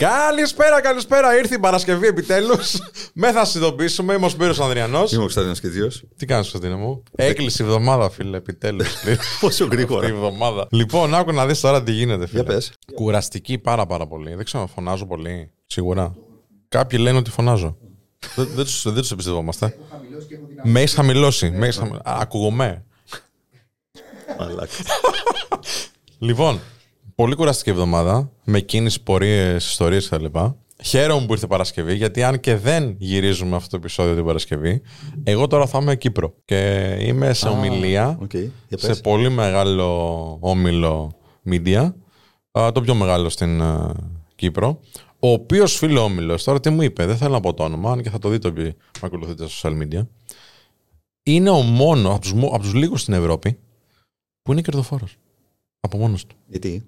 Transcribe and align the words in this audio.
Καλησπέρα, 0.00 0.80
καλησπέρα. 0.80 1.36
Ήρθε 1.36 1.54
η 1.54 1.58
Παρασκευή 1.58 2.06
επιτέλους. 2.06 2.78
Με 3.14 3.32
θα 3.32 3.44
συνειδητοποιήσουμε. 3.44 4.14
Είμαι 4.14 4.26
ο 4.26 4.28
Σπύρος 4.28 4.60
Ανδριανός. 4.60 5.10
Είμαι 5.10 5.18
ο 5.18 5.22
Κωνσταντίνος 5.22 5.60
Κιτζίο. 5.60 5.88
Τι 6.16 6.26
κάνεις, 6.26 6.50
Κωνσταντίνο 6.50 6.78
μου; 6.78 7.02
Έκλεισε 7.16 7.62
η 7.62 7.66
εβδομάδα, 7.66 8.10
φίλε, 8.10 8.36
επιτέλους. 8.36 8.88
Πόσο 9.40 9.64
γρήγορα. 9.64 10.06
Η 10.06 10.10
εβδομάδα. 10.10 10.66
Λοιπόν, 10.70 11.14
άκου 11.14 11.32
να 11.32 11.46
δεις 11.46 11.60
τώρα 11.60 11.82
τι 11.82 11.92
γίνεται, 11.92 12.26
φίλε. 12.26 12.42
Για 12.42 12.52
πες. 12.52 12.72
Κουραστική 12.94 13.58
πάρα 13.58 13.86
πάρα 13.86 14.06
πολύ. 14.06 14.34
Δεν 14.34 14.44
ξέρω, 14.44 14.66
φωνάζω 14.66 15.06
πολύ. 15.06 15.50
Σίγουρα. 15.66 16.14
Κάποιοι 16.68 16.98
λένε 17.02 17.18
ότι 17.18 17.30
φωνάζω. 17.30 17.76
δεν 18.34 18.48
δεν 18.54 18.64
τους, 18.64 18.82
δεν 18.82 18.94
τους 19.00 19.10
εμπιστευόμαστε. 19.10 19.76
Με 20.62 20.80
έχεις 20.80 20.94
χαμηλώσει. 20.94 21.50
Με 21.50 21.66
έχεις 21.66 21.76
χαμηλώσει. 21.76 22.02
Α, 22.08 22.18
Ακούγομαι. 22.20 22.84
Μαλάκα. 24.38 24.72
Λοιπόν, 26.18 26.60
πολύ 27.20 27.34
κουραστική 27.34 27.70
εβδομάδα. 27.70 28.32
Με 28.44 28.60
κίνηση, 28.60 29.02
πορείες, 29.02 29.66
ιστορίες 29.66 30.08
κτλ. 30.08 30.24
Χαίρομαι 30.82 31.26
που 31.26 31.32
ήρθε 31.32 31.46
Παρασκευή, 31.46 31.94
γιατί 31.94 32.22
αν 32.22 32.40
και 32.40 32.56
δεν 32.56 32.94
γυρίζουμε 32.98 33.56
αυτό 33.56 33.68
το 33.70 33.76
επεισόδιο 33.76 34.14
την 34.14 34.24
Παρασκευή, 34.24 34.82
εγώ 35.22 35.46
τώρα 35.46 35.66
θα 35.66 35.78
είμαι 35.78 35.96
Κύπρο. 35.96 36.34
Και 36.44 36.96
είμαι 37.00 37.32
σε 37.32 37.48
ομιλία 37.48 38.18
Οκ, 38.22 38.32
για 38.34 38.78
σε 38.78 38.86
πες. 38.86 39.00
πολύ 39.00 39.30
μεγάλο 39.30 40.36
όμιλο 40.40 41.12
media, 41.50 41.92
α, 42.58 42.72
το 42.72 42.80
πιο 42.80 42.94
μεγάλο 42.94 43.28
στην 43.28 43.62
α, 43.62 43.94
Κύπρο. 44.34 44.80
Ο 45.18 45.28
οποίος 45.28 45.76
φίλο 45.76 46.02
όμιλο, 46.02 46.38
τώρα 46.44 46.60
τι 46.60 46.70
μου 46.70 46.82
είπε, 46.82 47.06
δεν 47.06 47.16
θέλω 47.16 47.32
να 47.32 47.40
πω 47.40 47.54
το 47.54 47.64
όνομα, 47.64 47.92
αν 47.92 48.02
και 48.02 48.10
θα 48.10 48.18
το 48.18 48.28
δείτε 48.28 48.48
όποιοι 48.48 48.64
με 49.00 49.00
ακολουθείτε 49.00 49.48
στα 49.48 49.70
social 49.70 49.82
media. 49.82 50.06
Είναι 51.22 51.50
ο 51.50 51.60
μόνος 51.62 52.12
από 52.14 52.20
τους 52.20 52.32
από 52.32 52.58
τους 52.58 52.74
λίγους 52.74 53.00
στην 53.00 53.14
Ευρώπη 53.14 53.58
που 54.42 54.52
είναι 54.52 54.62
κερδοφόρος. 54.62 55.16
Από 55.80 55.98
μόνος 55.98 56.26
του. 56.26 56.36
Γιατί; 56.46 56.84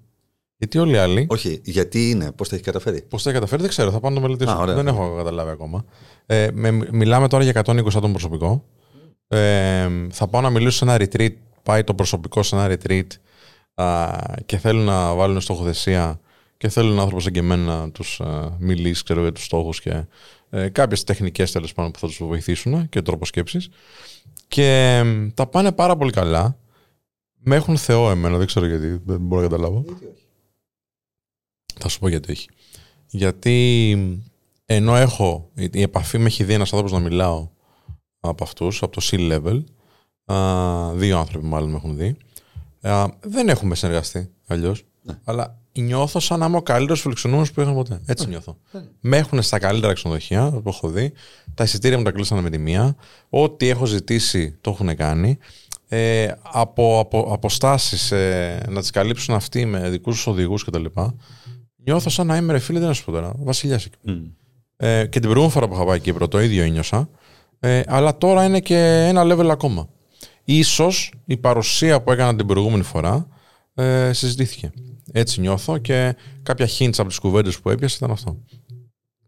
Γιατί 0.62 0.78
όλοι 0.78 0.92
οι 0.92 0.96
άλλοι. 0.96 1.26
Όχι, 1.28 1.60
γιατί 1.64 2.10
είναι, 2.10 2.32
πώς 2.32 2.48
τα 2.48 2.54
έχει 2.54 2.64
καταφέρει. 2.64 3.02
Πώς 3.02 3.22
τα 3.22 3.28
έχει 3.30 3.38
καταφέρει, 3.38 3.60
δεν 3.62 3.70
ξέρω, 3.70 3.90
θα 3.90 4.00
πάω 4.00 4.10
να 4.10 4.16
το 4.16 4.22
μελετήσω. 4.22 4.50
Α, 4.50 4.56
ωραία. 4.56 4.74
δεν 4.74 4.86
έχω 4.86 5.14
καταλάβει 5.16 5.50
ακόμα. 5.50 5.84
Ε, 6.26 6.48
με, 6.52 6.70
μιλάμε 6.70 7.28
τώρα 7.28 7.44
για 7.44 7.62
120 7.64 7.86
άτομο 7.86 8.10
προσωπικό. 8.10 8.64
Ε, 9.28 9.88
θα 10.10 10.28
πάω 10.28 10.40
να 10.40 10.50
μιλήσω 10.50 10.76
σε 10.76 10.84
ένα 10.84 10.96
retreat. 10.98 11.32
Πάει 11.62 11.84
το 11.84 11.94
προσωπικό 11.94 12.42
σε 12.42 12.56
ένα 12.56 12.76
retreat 12.76 13.06
α, 13.74 14.16
και 14.46 14.58
θέλουν 14.58 14.84
να 14.84 15.14
βάλουν 15.14 15.40
στοχοθεσία 15.40 16.20
και 16.56 16.68
θέλουν 16.68 16.98
άνθρωπος 16.98 17.22
σαν 17.22 17.32
και 17.32 17.38
εμένα 17.38 17.78
να 17.78 17.90
τους 17.90 18.20
μιλήσει 18.58 19.04
ξέρω, 19.04 19.20
για 19.20 19.32
τους 19.32 19.44
στόχους 19.44 19.80
και 19.80 20.04
ε, 20.50 20.68
κάποιες 20.68 21.04
τεχνικές 21.04 21.52
τέλος 21.52 21.72
πάντων 21.72 21.90
που 21.90 21.98
θα 21.98 22.06
τους 22.06 22.20
βοηθήσουν 22.22 22.88
και 22.88 23.02
τρόπος 23.02 23.28
σκέψης. 23.28 23.68
Και 24.48 25.00
ε, 25.04 25.30
τα 25.34 25.46
πάνε 25.46 25.72
πάρα 25.72 25.96
πολύ 25.96 26.10
καλά. 26.10 26.56
Με 27.44 27.56
έχουν 27.56 27.76
θεό 27.76 28.10
εμένα, 28.10 28.36
δεν 28.36 28.46
ξέρω 28.46 28.66
γιατί, 28.66 29.00
δεν 29.04 29.18
μπορώ 29.20 29.42
να 29.42 29.48
καταλάβω. 29.48 29.84
Θα 31.78 31.88
σου 31.88 31.98
πω 31.98 32.08
γιατί 32.08 32.32
όχι. 32.32 32.48
Γιατί 33.06 33.98
ενώ 34.66 34.96
έχω, 34.96 35.50
η 35.54 35.82
επαφή 35.82 36.18
με 36.18 36.26
έχει 36.26 36.44
δει 36.44 36.52
ένας 36.52 36.72
άνθρωπος 36.72 36.98
να 37.00 37.08
μιλάω 37.08 37.48
από 38.20 38.44
αυτούς, 38.44 38.82
από 38.82 39.00
το 39.00 39.06
C-level, 39.10 39.64
α, 40.32 40.92
δύο 40.94 41.18
άνθρωποι 41.18 41.46
μάλλον 41.46 41.70
με 41.70 41.76
έχουν 41.76 41.96
δει, 41.96 42.16
α, 42.80 43.06
δεν 43.20 43.48
έχουμε 43.48 43.74
συνεργαστεί 43.74 44.30
αλλιώς. 44.46 44.84
Ναι. 45.02 45.18
Αλλά 45.24 45.58
νιώθω 45.72 46.20
σαν 46.20 46.38
να 46.38 46.46
είμαι 46.46 46.56
ο 46.56 46.62
καλύτερος 46.62 47.00
φιλοξενούμενος 47.00 47.52
που 47.52 47.60
είχα 47.60 47.72
ποτέ. 47.72 48.00
Έτσι 48.06 48.28
νιώθω. 48.28 48.56
Με 49.00 49.16
έχουν 49.16 49.42
στα 49.42 49.58
καλύτερα 49.58 49.92
ξενοδοχεία 49.92 50.50
που 50.50 50.68
έχω 50.68 50.88
δει. 50.88 51.12
Τα 51.54 51.64
εισιτήρια 51.64 51.98
μου 51.98 52.04
τα 52.04 52.10
κλείσανε 52.10 52.40
με 52.40 52.50
τη 52.50 52.58
μία. 52.58 52.96
Ό,τι 53.28 53.68
έχω 53.68 53.86
ζητήσει 53.86 54.58
το 54.60 54.70
έχουν 54.70 54.96
κάνει. 54.96 55.38
Ε, 55.88 56.32
από, 56.42 56.98
από 56.98 57.20
αποστάσεις 57.32 58.10
ε, 58.10 58.66
να 58.68 58.80
τις 58.80 58.90
καλύψουν 58.90 59.34
αυτοί 59.34 59.64
με 59.64 59.90
δικούς 59.90 60.14
τους 60.14 60.26
οδηγούς 60.26 60.64
κτλ. 60.64 60.84
Νιώθω 61.84 62.10
σαν 62.10 62.26
να 62.26 62.36
είμαι 62.36 62.52
ρε 62.52 62.58
φίλε, 62.58 62.78
δεν 62.78 62.88
να 62.88 62.94
σου 62.94 63.04
πω 63.04 63.12
τώρα. 63.12 63.32
Βασιλιάς 63.38 63.84
εκεί. 63.84 63.96
Μμ. 64.02 64.24
Ε, 64.76 65.02
και 65.06 65.20
την 65.20 65.20
προηγούμενη 65.20 65.50
φορά 65.52 65.68
που 65.68 65.74
είχα 65.74 65.84
πάει 65.84 66.00
Κύπρο 66.00 66.28
το 66.28 66.40
ίδιο 66.40 66.62
ένιωσα. 66.62 67.08
Ε, 67.60 67.80
αλλά 67.86 68.18
τώρα 68.18 68.44
είναι 68.44 68.60
και 68.60 69.06
ένα 69.08 69.22
level 69.24 69.48
ακόμα. 69.50 69.88
Ίσως 70.44 71.12
η 71.24 71.36
παρουσία 71.36 72.02
που 72.02 72.12
έκανα 72.12 72.36
την 72.36 72.46
προηγούμενη 72.46 72.82
φορά 72.82 73.28
ε, 73.74 74.12
συζητήθηκε. 74.12 74.70
Έτσι 75.12 75.40
νιώθω 75.40 75.78
και 75.78 76.16
κάποια 76.42 76.68
hints 76.78 76.94
από 76.98 77.08
τις 77.08 77.18
κουβέντες 77.18 77.60
που 77.60 77.70
έπιασε 77.70 77.96
ήταν 77.96 78.10
αυτό. 78.10 78.38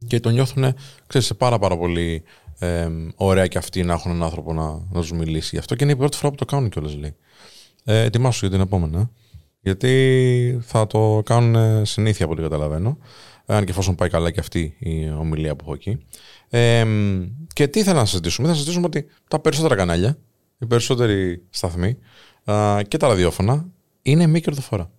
Και 0.07 0.21
το 0.21 0.29
νιώθουν, 0.31 0.75
ξέρεις, 1.07 1.27
σε 1.27 1.35
πάρα 1.35 1.59
πάρα 1.59 1.77
πολύ 1.79 2.23
ε, 2.59 2.89
ωραία 3.15 3.47
και 3.47 3.59
αυτοί 3.59 3.83
να 3.83 3.93
έχουν 3.93 4.11
έναν 4.11 4.23
άνθρωπο 4.23 4.53
να, 4.53 4.71
να 4.91 5.01
τους 5.01 5.13
μιλήσει. 5.13 5.49
Γι' 5.53 5.59
αυτό 5.59 5.75
και 5.75 5.85
είναι 5.85 5.93
η 5.93 5.97
πρώτη 5.97 6.17
φορά 6.17 6.31
που 6.31 6.37
το 6.37 6.45
κάνουν 6.45 6.69
κιόλας 6.69 6.97
λέει. 6.97 7.17
Ε, 7.85 8.03
ετοιμάσου 8.03 8.39
για 8.47 8.51
την 8.51 8.61
επόμενη. 8.61 8.97
ε. 8.97 9.09
Γιατί 9.65 10.59
θα 10.63 10.87
το 10.87 11.23
κάνουν 11.25 11.85
συνήθεια 11.87 12.25
από 12.25 12.35
ό,τι 12.35 12.43
καταλαβαίνω. 12.43 12.99
Αν 13.47 13.65
και 13.65 13.71
εφόσον 13.71 13.95
πάει 13.95 14.09
καλά 14.09 14.31
και 14.31 14.41
αυτή 14.41 14.77
η 14.79 15.11
ομιλία 15.11 15.57
που 15.57 15.65
έχω 15.65 15.75
εκεί. 15.75 16.07
Ε, 16.49 16.87
και 17.53 17.69
τι 17.69 17.79
ήθελα 17.81 17.99
να 17.99 18.05
συζητήσουμε; 18.05 18.49
Θα 18.49 18.55
συζητήσουμε 18.55 18.87
ότι 18.87 19.07
τα 19.29 19.41
περισσότερα 19.41 19.75
κανάλια, 19.75 20.19
οι 20.59 20.67
περισσότεροι 20.67 21.43
σταθμοί 21.51 21.99
α, 22.45 22.83
και 22.89 22.97
τα 22.97 23.09
ραδιόφωνα 23.09 23.67
είναι 24.03 24.27
μη 24.27 24.41
κερδοφορά. 24.41 24.91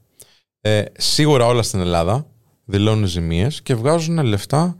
Ε, 0.61 0.83
σίγουρα 0.97 1.45
όλα 1.45 1.63
στην 1.63 1.79
Ελλάδα 1.79 2.27
δηλώνουν 2.65 3.07
ζημίες 3.07 3.61
και 3.61 3.75
βγάζουν 3.75 4.23
λεφτά 4.23 4.75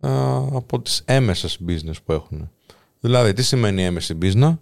α, 0.00 0.36
από 0.36 0.80
τις 0.80 1.02
έμεσες 1.04 1.58
business 1.68 1.96
που 2.04 2.12
έχουν. 2.12 2.50
Δηλαδή, 3.00 3.32
τι 3.32 3.42
σημαίνει 3.42 3.84
έμεση 3.84 4.18
business? 4.22 4.58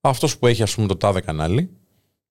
Αυτός 0.00 0.38
που 0.38 0.46
έχει 0.46 0.62
ας 0.62 0.74
πούμε 0.74 0.86
το 0.86 0.96
τάδε 0.96 1.20
κανάλι 1.20 1.70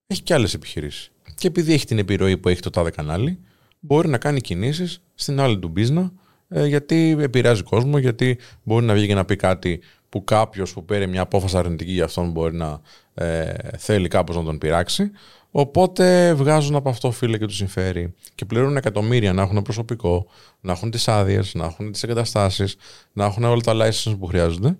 έχει 0.07 0.22
και 0.22 0.33
άλλες 0.33 0.53
επιχειρήσεις. 0.53 1.11
Και 1.38 1.48
επειδή 1.48 1.74
έχει 1.74 1.86
την 1.86 1.98
επιρροή 1.98 2.38
που 2.38 2.50
έχει 2.50 2.62
το 2.62 2.70
τάδε 2.70 2.90
κανάλι, 2.90 3.40
μπορεί 3.80 4.08
να 4.08 4.18
κάνει 4.18 4.42
κινήσεις 4.42 5.02
στην 5.16 5.40
άλλη 5.40 5.59
του 5.59 5.74
business, 5.78 6.12
ε, 6.50 6.66
γιατί 6.66 7.16
επηρεάζει 7.20 7.64
κόσμο, 7.64 7.98
γιατί 7.98 8.38
μπορεί 8.64 8.86
να 8.86 8.94
βγει 8.94 9.08
και 9.08 9.14
να 9.14 9.25
πει 9.25 9.36
κάτι 9.36 9.80
που 10.09 10.24
κάποιος 10.24 10.74
που 10.74 10.86
παίρνει 10.86 11.08
μια 11.08 11.22
απόφαση 11.22 11.58
αρνητική 11.58 11.92
για 11.92 12.03
αυτόν 12.03 12.31
μπορεί 12.31 12.56
να 12.56 12.81
ε, 13.14 13.53
θέλει 13.78 14.08
κάπως 14.08 14.36
να 14.36 14.44
τον 14.44 14.58
πειράξει. 14.58 15.12
Οπότε 15.52 16.34
βγάζουν 16.34 16.75
από 16.75 16.90
αυτό 16.90 17.12
φίλε 17.12 17.38
και 17.38 17.46
τους 17.46 17.56
συμφέρει. 17.56 18.14
Και 18.36 18.46
πληρώνουν 18.46 18.78
εκατομμύρια 18.78 19.34
να 19.34 19.42
έχουν 19.42 19.62
προσωπικό, 19.62 20.28
να 20.62 20.72
έχουν 20.72 20.92
τις 20.92 21.08
άδειες, 21.08 21.54
να 21.54 21.66
έχουν 21.66 21.92
τις 21.92 22.04
εγκαταστάσεις, 22.04 22.75
να 23.14 23.25
έχουν 23.25 23.44
όλα 23.44 23.62
τα 23.62 23.74
license 23.75 24.16
που 24.19 24.25
χρειάζονται. 24.25 24.78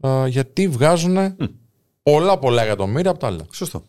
ε, 0.00 0.26
γιατί 0.26 0.68
βγάζουν 0.68 1.36
πολλά 2.02 2.38
πολλά 2.38 2.62
εκατομμύρια 2.62 3.10
από 3.10 3.18
τα 3.20 3.26
άλλα. 3.26 3.46
Σωστό. 3.52 3.82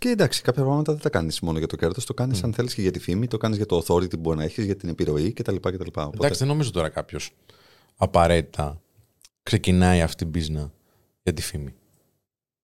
Και 0.00 0.08
εντάξει, 0.08 0.42
κάποια 0.42 0.62
πράγματα 0.62 0.92
δεν 0.92 1.02
τα 1.02 1.08
κάνεις 1.10 1.40
μόνο 1.40 1.58
για 1.58 1.66
το 1.66 1.76
κέρδος. 1.76 2.04
Το 2.04 2.14
κάνεις 2.14 2.42
αν 2.42 2.52
θέλεις 2.52 2.74
και 2.74 2.82
για 2.82 2.90
τη 2.90 2.98
φήμη, 2.98 3.26
το 3.26 3.36
κάνεις 3.36 3.56
για 3.56 3.66
το 3.66 3.84
authority 3.86 4.10
που 4.10 4.18
μπορεί 4.20 4.36
να 4.36 4.44
έχεις, 4.44 4.64
για 4.64 4.76
την 4.76 4.88
επιρροή 4.88 5.32
κτλ. 5.32 5.54
κτλ. 5.56 5.86
Οπότε, 5.86 6.16
Εντάξει, 6.16 6.38
δεν 6.38 6.48
νομίζω 6.48 6.70
τώρα 6.70 6.88
κάποιος 6.88 7.30
απαραίτητα 7.96 8.80
ξεκινάει 9.42 10.02
αυτή 10.02 10.26
την 10.26 10.42
business 10.42 10.70
για 11.22 11.32
τη 11.32 11.42
φήμη. 11.42 11.74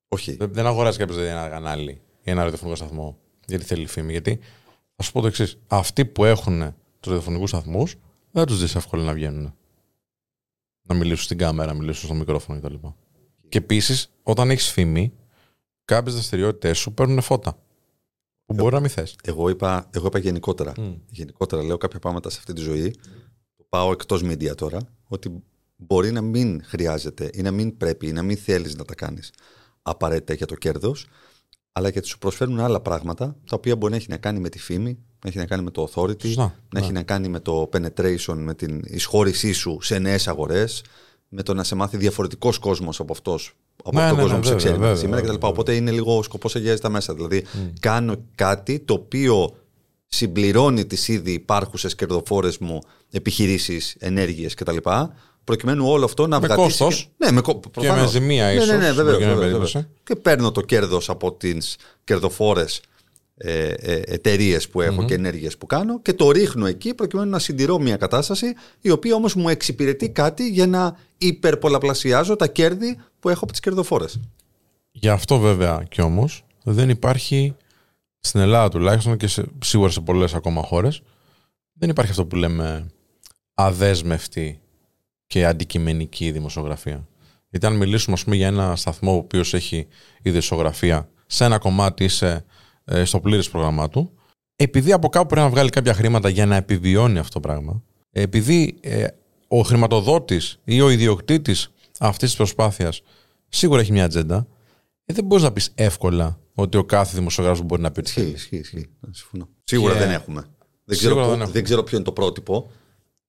όχι. 0.09 0.37
Δεν, 0.37 0.53
δεν 0.53 0.67
αγοράζει 0.67 0.99
κάποιος 0.99 1.19
ένα 1.19 1.49
κανάλι 1.49 2.01
ή 2.23 2.31
ένα 2.31 2.43
ραδιοφωνικό 2.43 2.77
σταθμό 2.77 3.19
γιατί 3.47 3.65
θέλει 3.65 3.87
φήμη. 3.87 4.11
Γιατί 4.11 4.39
θα 4.97 5.03
σου 5.03 5.13
πω 5.13 5.21
το 5.21 5.27
εξής. 5.27 5.59
Αυτοί 5.67 6.05
που 6.05 6.25
έχουν 6.25 6.75
τους 7.01 7.13
ραδιοφωνικούς 7.13 7.49
σταθμούς 7.51 7.95
δεν 8.31 8.47
τους 8.47 8.61
δεις 8.61 8.75
εύκολα 8.75 9.03
να 9.03 9.13
βγαίνουν. 9.13 9.55
Να 10.83 10.95
μιλήσουν 10.95 11.25
στην 11.25 11.39
κάμερα, 11.39 11.73
να 11.73 11.79
μιλήσουν 11.79 12.05
στο 12.09 12.15
μικρόφωνο 12.15 12.61
κτλ. 12.61 12.75
Και 13.49 13.59
επίσης, 13.59 14.11
όταν 14.23 14.51
έχεις 14.51 14.71
φήμη, 14.71 15.13
κάποιες 15.85 16.15
δραστηριότητες 16.15 16.79
σου 16.79 16.93
παίρνουν 16.93 17.21
φώτα. 17.21 17.59
Που 18.45 18.55
μπορεί 18.55 18.75
να 18.75 18.81
μην 18.81 18.91
θες. 18.91 19.17
Εγώ 19.25 19.49
είπα, 19.49 19.89
εγώ 19.91 20.07
είπα 20.07 20.19
γενικότερα. 20.19 20.73
Γενικότερα 21.11 21.63
λέω 21.63 21.77
κάποια 21.77 21.99
πράγματα 21.99 22.31
σε 22.31 22.37
αυτή 22.39 22.53
τη 22.53 22.61
ζωή. 22.61 22.95
που 23.57 23.67
Πάω 23.69 23.91
εκτός 23.93 24.23
media 24.25 24.55
τώρα. 24.57 24.81
Ότι 25.09 25.43
μπορεί 25.77 26.13
να 26.13 26.21
μην 26.21 26.65
χρειάζεται 26.65 27.31
ή 27.33 27.43
να 27.43 27.51
μην 27.51 27.77
πρέπει 27.77 28.07
ή 28.07 28.13
να 28.13 28.23
μην 28.23 28.37
θέλεις 28.37 28.77
να 28.77 28.85
τα 28.85 28.95
κάνεις 28.95 29.31
απαραίτητα 29.83 30.35
για 30.35 30.47
το 30.47 30.55
κέρδος, 30.55 31.07
αλλά 31.73 31.89
γιατί 31.89 32.07
σου 32.07 32.19
προσφέρουν 32.19 32.61
άλλα 32.61 32.81
πράγματα 32.81 33.27
τα 33.27 33.57
οποία 33.57 33.77
μπορεί 33.77 33.91
να 33.91 33.99
έχει 33.99 34.11
να 34.11 34.17
κάνει 34.17 34.41
με 34.41 34.49
τη 34.49 34.59
φήμη, 34.59 34.99
να 35.25 35.29
έχει 35.29 35.39
να 35.39 35.47
κάνει 35.47 35.63
με 35.63 35.71
το 35.71 35.89
authority, 35.93 36.23
Σωστά, 36.23 36.43
να 36.43 36.81
ναι. 36.81 36.81
έχει 36.81 36.93
να 36.93 37.03
κάνει 37.03 37.29
με 37.29 37.41
το 37.41 37.69
penetration, 37.73 38.35
με 38.37 38.55
την 38.55 38.83
εισχώρησή 38.85 39.53
σου 39.53 39.79
σε 39.81 39.99
νέες 39.99 40.29
αγορές, 40.29 40.83
με 41.29 41.43
το 41.43 41.55
να 41.55 41.65
σε 41.65 41.75
μάθει 41.75 41.97
διαφορετικός 41.97 42.59
κόσμος 42.59 43.01
από 43.01 43.13
αυτός. 43.13 43.53
Από 43.85 43.99
Ναι, 44.01 44.09
τον 44.09 44.17
ναι, 44.17 44.23
κόσμο 44.23 44.37
ναι, 44.37 44.43
που 44.43 44.47
σε 44.49 44.53
βέβαια, 44.53 44.57
ξέρει 44.57 44.79
βέβαια, 44.79 44.97
σήμερα 44.97 45.21
βέβαια, 45.21 45.37
κτλ. 45.37 45.47
Οπότε 45.47 45.75
είναι 45.75 45.91
λίγο 45.91 46.17
ο 46.19 46.23
σκοπό 46.23 46.49
αγιάζει 46.55 46.81
τα 46.81 46.89
μέσα. 46.89 47.15
Δηλαδή, 47.15 47.45
κάνω 47.81 48.15
κάτι 48.35 48.79
το 48.81 48.95
οποίο 48.95 49.57
συμπληρώνει 50.07 50.85
τις 50.87 51.09
ήδη 51.09 51.33
υπάρχουσες 51.33 51.95
κερδοφόρες 51.95 52.59
μου 52.59 52.81
επιχειρήσεις, 53.11 53.97
ενέργειες 53.99 54.55
κτλ. 54.55 54.77
Προκειμένου 55.45 55.89
όλο 55.89 56.05
αυτό 56.05 56.27
να 56.27 56.41
Με 56.41 56.47
βγατήσει. 56.47 56.67
κόστος 56.67 57.03
Και... 57.19 57.25
Ναι, 57.25 57.33
με 57.33 57.41
κο... 57.41 57.61
Και 57.61 57.69
προφανώς. 57.69 58.03
με 58.03 58.09
ζημία 58.21 58.47
Ναι, 58.47 58.53
ίσως. 58.53 58.67
ναι, 58.69 58.77
ναι, 58.77 58.93
βέβαια, 58.93 59.19
βέβαια, 59.19 59.59
βέβαια. 59.59 59.89
Και 60.05 60.17
παίρνω 60.17 60.53
το 60.53 60.61
κέρδος 60.61 61.09
από 61.09 61.33
τις 61.33 61.77
κερδοφόρες 62.05 62.81
ε, 63.37 63.69
ε, 63.69 64.03
εταιρείες 64.07 64.69
που 64.69 64.81
εχω 64.81 65.05
και 65.05 65.15
ενέργειες 65.15 65.57
που 65.57 65.67
κάνω 65.67 66.01
και 66.01 66.13
το 66.13 66.31
ρίχνω 66.31 66.67
εκεί 66.67 66.95
προκειμένου 66.95 67.31
να 67.31 67.39
συντηρώ 67.39 67.79
μια 67.79 67.97
κατάσταση 67.97 68.47
η 68.81 68.91
οποία 68.91 69.15
όμως 69.15 69.35
μου 69.35 69.49
εξυπηρετεί 69.49 70.11
κάτι 70.11 70.49
για 70.49 70.67
να 70.67 70.97
υπερπολαπλασιάζω 71.19 72.37
τα 72.37 72.47
κέρδη 72.47 72.99
που 73.21 73.29
έχω 73.29 73.41
από 73.43 73.53
τις 73.53 73.61
κερδοφόρες. 73.61 74.21
Γι' 74.91 75.09
αυτό 75.09 75.39
βέβαια 75.39 75.85
κι 75.89 76.01
όμως 76.01 76.45
δεν 76.65 76.89
υπάρχει 76.89 77.57
στην 78.21 78.41
Ελλάδα 78.41 78.69
τουλάχιστον 78.69 79.17
και 79.17 79.27
σε, 79.27 79.45
σίγουρα 79.65 79.91
σε 79.91 80.01
πολλές 80.01 80.35
ακόμα 80.35 80.63
χώρες. 80.63 81.03
Δεν 81.73 81.89
υπάρχει 81.89 82.11
αυτό 82.11 82.27
που 82.27 82.37
λέμε 82.37 82.91
αδέσμευτη 83.55 84.61
και 85.27 85.47
αντικειμενική 85.47 86.31
δημοσιογραφία. 86.31 87.09
Γιατί 87.51 87.67
αν 87.67 87.77
μιλήσουμε 87.77 88.15
ας 88.15 88.25
πούμε, 88.25 88.37
για 88.37 88.47
ένα 88.47 88.77
σταθμό 88.77 89.13
ο 89.13 89.17
οποίος 89.17 89.55
έχει 89.55 89.87
η 90.23 90.31
δημοσιογραφία 90.31 91.09
σε 91.27 91.45
ένα 91.45 91.59
κομμάτι 91.59 92.05
είσαι 92.05 92.27
ε, 92.27 92.45
στο 93.05 93.21
πλήρες 93.21 93.51
πρόγραμμά 93.51 93.89
του, 93.89 94.13
επειδή 94.57 94.93
από 94.93 95.09
κάπου 95.09 95.27
πρέπει 95.27 95.43
να 95.47 95.51
βγάλει 95.51 95.71
κάποια 95.71 95.95
χρήματα 95.95 96.29
για 96.29 96.47
να 96.47 96.57
επιβιώνει 96.57 97.19
αυτό 97.19 97.33
το 97.33 97.41
πράγμα, 97.41 97.83
επειδή 98.11 98.77
ε, 98.81 99.07
ο 99.49 99.61
χρηματοδότης 99.61 100.59
ή 100.65 100.81
ο 100.81 100.91
ιδιοκτήτης 100.91 101.69
αυτής 101.99 102.29
της 102.29 102.37
προσπάθειας 102.37 103.03
σίγουρα 103.49 103.81
έχει 103.81 103.93
μια 103.93 104.05
ατζέντα, 104.05 104.47
ε, 105.05 105.13
δεν 105.15 105.25
μπορείς 105.25 105.45
να 105.45 105.53
πεις 105.53 105.71
εύκολα 105.75 106.39
ότι 106.55 106.77
ο 106.77 106.85
κάθε 106.85 107.17
δημοσιογράφος 107.17 107.63
μπορεί 107.63 107.83
να 107.83 107.91
πει 107.91 107.99
ότι 108.01 108.09
Ισχύει, 108.09 108.31
ισχύει, 108.35 108.57
ισχύει. 108.57 108.87
Συμφωνώ. 109.11 109.49
Σίγουρα 109.65 109.95
δεν 109.95 110.11
έχουμε. 110.11 110.41
Δεν 110.85 110.97
ξέρω, 110.97 111.11
Σίγουρα 111.11 111.23
πού- 111.25 111.31
δεν 111.31 111.39
έχουμε. 111.41 111.53
δεν 111.53 111.65
ξέρω 111.65 111.83
ποιο 111.83 111.97
είναι 111.97 112.07
το 112.07 112.13
πρότυπο. 112.13 112.71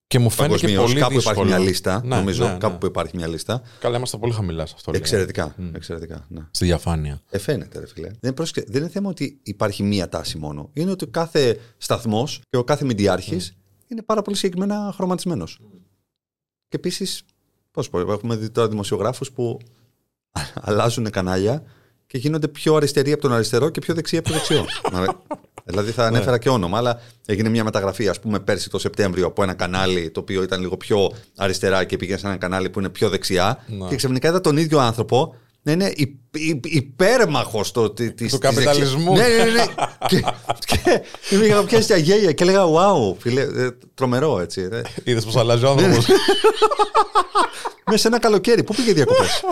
Και 0.08 0.20
μου 0.20 0.30
φαίνεται 0.30 0.56
και 0.56 0.62
Παγκοσμίως, 0.66 0.86
πολύ 0.86 1.00
κάπου 1.00 1.14
δύσκολο. 1.14 1.36
υπάρχει 1.36 1.56
μια 1.58 1.70
λίστα. 1.70 2.02
Ναι, 2.04 2.16
νομίζω 2.16 2.46
ναι, 2.46 2.52
ναι. 2.52 2.58
κάπου 2.58 2.78
που 2.78 2.86
υπάρχει 2.86 3.16
μια 3.16 3.28
λίστα. 3.28 3.62
Καλά, 3.80 3.98
είμαστε 3.98 4.18
πολύ 4.18 4.34
χαμηλά 4.34 4.66
σε 4.66 4.74
αυτό. 4.76 4.92
λέει. 4.92 5.00
Εξαιρετικά. 5.02 5.56
εξαιρετικά 5.74 6.26
ναι. 6.30 6.42
Στη 6.52 6.66
διαφάνεια. 6.66 7.22
Ε, 7.30 7.38
φαίνεται, 7.38 7.80
ρε 7.80 7.88
φίλε. 7.88 8.12
Δεν, 8.20 8.34
πρόσεξε, 8.34 8.72
δεν 8.72 8.82
είναι 8.82 8.92
θέμα 8.92 9.10
ότι 9.10 9.40
υπάρχει 9.44 9.84
μία 9.84 10.10
τάση 10.10 10.38
μόνο. 10.38 10.70
Είναι 10.74 10.92
ότι 10.92 11.04
ο 11.04 11.08
κάθε 11.08 11.60
σταθμός 11.78 12.42
και 12.50 12.58
ο 12.58 12.64
κάθε 12.64 12.86
μηντιάρχης 12.86 13.58
είναι 13.88 14.02
πάρα 14.02 14.22
πολύ 14.22 14.36
συγκεκριμένα 14.36 14.92
χρωματισμένος. 14.96 15.60
Και 16.68 16.76
επίσης, 16.76 17.24
πώς 17.72 17.90
πω, 17.90 18.00
έχουμε 18.00 18.36
δει 18.36 18.50
τώρα 18.50 18.68
δημοσιογράφους 18.68 19.32
που 19.32 19.60
αλλάζουν 20.68 21.10
κανάλια 21.10 21.64
και 22.08 22.18
γίνονται 22.18 22.48
πιο 22.48 22.76
αριστεροί 22.76 23.12
από 23.12 23.22
τον 23.22 23.34
αριστερό 23.34 23.70
και 23.70 23.80
πιο 23.80 23.94
δεξιοί 23.94 24.20
από 24.20 24.28
το 24.28 24.34
δεξιό. 24.34 24.66
Μα, 25.66 25.72
δηλαδή 25.72 25.92
θα 25.92 26.06
ανέφερα 26.06 26.38
και 26.38 26.50
όνομα, 26.50 26.78
αλλά 26.78 27.00
έγινε 27.26 27.50
μια 27.50 27.64
μεταγραφή, 27.64 28.08
ας 28.08 28.20
πούμε, 28.20 28.40
πέρσι 28.40 28.70
το 28.70 28.80
Σεπτέμβριο 28.80 29.26
από 29.26 29.44
ένα 29.44 29.54
κανάλι 29.54 30.10
το 30.10 30.20
οποίο 30.20 30.44
ήταν 30.44 30.62
λίγο 30.62 30.78
πιο 30.78 31.12
αριστερά 31.36 31.84
και 31.84 31.98
πήγε 31.98 32.18
σε 32.18 32.28
ένα 32.28 32.38
κανάλι 32.38 32.70
που 32.70 32.80
είναι 32.80 32.90
πιο 32.90 33.10
δεξιά. 33.10 33.64
Ναι. 33.68 33.88
Και 33.88 33.96
ξαφνικά 33.96 34.28
είδα 34.28 34.42
τον 34.42 34.58
ίδιο 34.58 34.80
άνθρωπο 34.80 35.36
να 35.66 35.72
είναι 35.72 35.94
υ- 35.96 36.16
υ- 36.32 36.66
υπέρμαχος 36.76 37.72
το, 37.72 37.90
τη- 37.90 38.14
της- 38.14 38.32
Του 38.32 38.38
της 38.38 38.50
καπιταλισμού. 38.50 39.16
δεξιάς. 39.16 39.38
Ναι, 39.38 39.44
ναι, 39.44 39.52
ναι. 39.52 39.66
και, 40.08 40.20
και, 40.66 41.02
και 41.30 41.38
με 41.38 41.46
είχα 41.46 41.64
πιάσει 41.64 41.88
τα 41.88 41.98
γέλια 41.98 42.32
και 42.32 42.44
έλεγα 42.44 42.64
wow, 42.66 43.16
φίλε, 43.18 43.42
ε, 43.42 43.70
τρομερό 43.94 44.40
έτσι. 44.40 44.68
ε. 44.72 44.82
Είδες 45.04 45.26
πώ 45.26 45.40
αλλάζει 45.40 45.66
ο 45.66 45.70
άνθρωπο. 45.70 45.92
Ναι, 45.94 45.98
Μέσα 47.88 47.98
σε 48.02 48.08
ένα 48.08 48.20
καλοκαίρι, 48.20 48.64
πού 48.64 48.76
πήγε 48.76 48.94
διακοπές; 48.94 49.44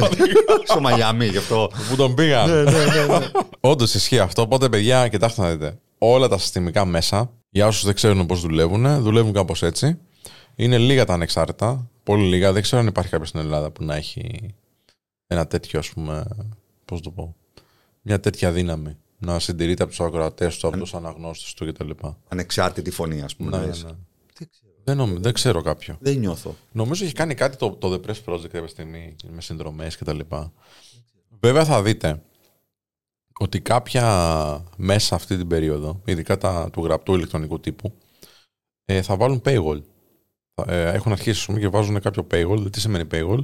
Στο 0.68 0.80
Μαϊάμι, 0.80 1.26
γι' 1.26 1.36
αυτό. 1.36 1.70
που 1.90 1.96
τον 1.96 2.14
πήγαν. 2.14 2.50
ναι, 2.50 2.62
ναι, 2.62 3.04
ναι. 3.18 3.26
Όντως 3.60 3.94
ισχύει 3.94 4.18
αυτό. 4.18 4.42
Οπότε, 4.42 4.68
παιδιά, 4.68 5.08
κοιτάξτε 5.08 5.42
να 5.42 5.50
δείτε. 5.50 5.78
Όλα 5.98 6.28
τα 6.28 6.38
συστημικά 6.38 6.84
μέσα, 6.84 7.30
για 7.50 7.66
όσους 7.66 7.84
δεν 7.84 7.94
ξέρουν 7.94 8.26
πώς 8.26 8.40
δουλεύουν, 8.40 9.02
δουλεύουν 9.02 9.32
κάπως 9.32 9.62
έτσι. 9.62 9.98
Είναι 10.56 10.78
λίγα 10.78 11.04
τα 11.04 11.12
ανεξάρτητα. 11.12 11.90
Πολύ 12.02 12.24
λίγα. 12.24 12.52
Δεν 12.52 12.62
ξέρω 12.62 12.80
αν 12.82 12.86
υπάρχει 12.88 13.10
κάποιος 13.10 13.28
στην 13.28 13.40
Ελλάδα 13.40 13.70
που 13.70 13.84
να 13.84 13.94
έχει 13.96 14.54
ένα 15.32 15.46
τέτοιο, 15.46 15.78
ας 15.78 15.88
πούμε. 15.90 16.24
Πώς 16.84 17.00
το 17.00 17.10
πω. 17.10 17.36
Μια 18.02 18.20
τέτοια 18.20 18.52
δύναμη. 18.52 18.96
Να 19.18 19.38
συντηρείται 19.38 19.82
από 19.82 19.90
τους 19.92 20.00
ακροατές 20.00 20.58
του, 20.58 20.66
από 20.68 20.78
τους 20.78 20.94
αναγνώστες 20.94 21.54
του 21.54 21.66
κτλ. 21.72 21.90
Ανεξάρτητη 22.28 22.90
φωνή, 22.90 23.22
ας 23.22 23.36
πούμε. 23.36 23.50
Ναι, 23.50 23.56
να 23.56 23.62
ναι, 23.62 23.68
λες. 23.68 23.84
ναι. 23.84 23.90
Δεν 24.38 24.48
ξέρω. 24.50 24.72
Δεν, 24.84 24.96
νομ- 24.96 25.18
δεν 25.18 25.32
ξέρω 25.32 25.62
κάποιο. 25.62 25.96
Δεν 26.00 26.18
νιώθω. 26.18 26.56
Νομίζω 26.72 27.04
έχει 27.04 27.14
κάνει 27.14 27.34
κάτι 27.34 27.56
το, 27.56 27.70
το 27.70 27.92
The 27.92 28.06
Press 28.10 28.32
Project 28.32 28.48
κάποια 28.48 28.66
στιγμή 28.66 29.16
με 29.30 29.40
συνδρομές 29.40 29.96
κτλ. 29.96 30.18
Βέβαια 31.40 31.64
θα 31.64 31.82
δείτε 31.82 32.22
ότι 33.38 33.60
κάποια 33.60 34.64
μέσα 34.76 35.14
αυτή 35.14 35.36
την 35.36 35.46
περίοδο, 35.48 36.00
ειδικά 36.04 36.38
τα 36.38 36.68
του 36.72 36.84
γραπτού 36.84 37.14
ηλεκτρονικού 37.14 37.60
τύπου, 37.60 37.92
ε, 38.84 39.02
θα 39.02 39.16
βάλουν 39.16 39.42
paywall. 39.44 39.80
Θα- 40.54 40.72
Ε, 40.72 40.92
έχουν 40.92 41.12
αρχίσει 41.12 41.30
ας 41.40 41.46
πούμε, 41.46 41.58
και 41.58 41.68
βάζουν 41.68 42.00
κάποιο 42.00 42.26
paywall. 42.30 42.72
Τι 42.72 42.80
σημαίνει 42.80 43.04
paywall. 43.12 43.38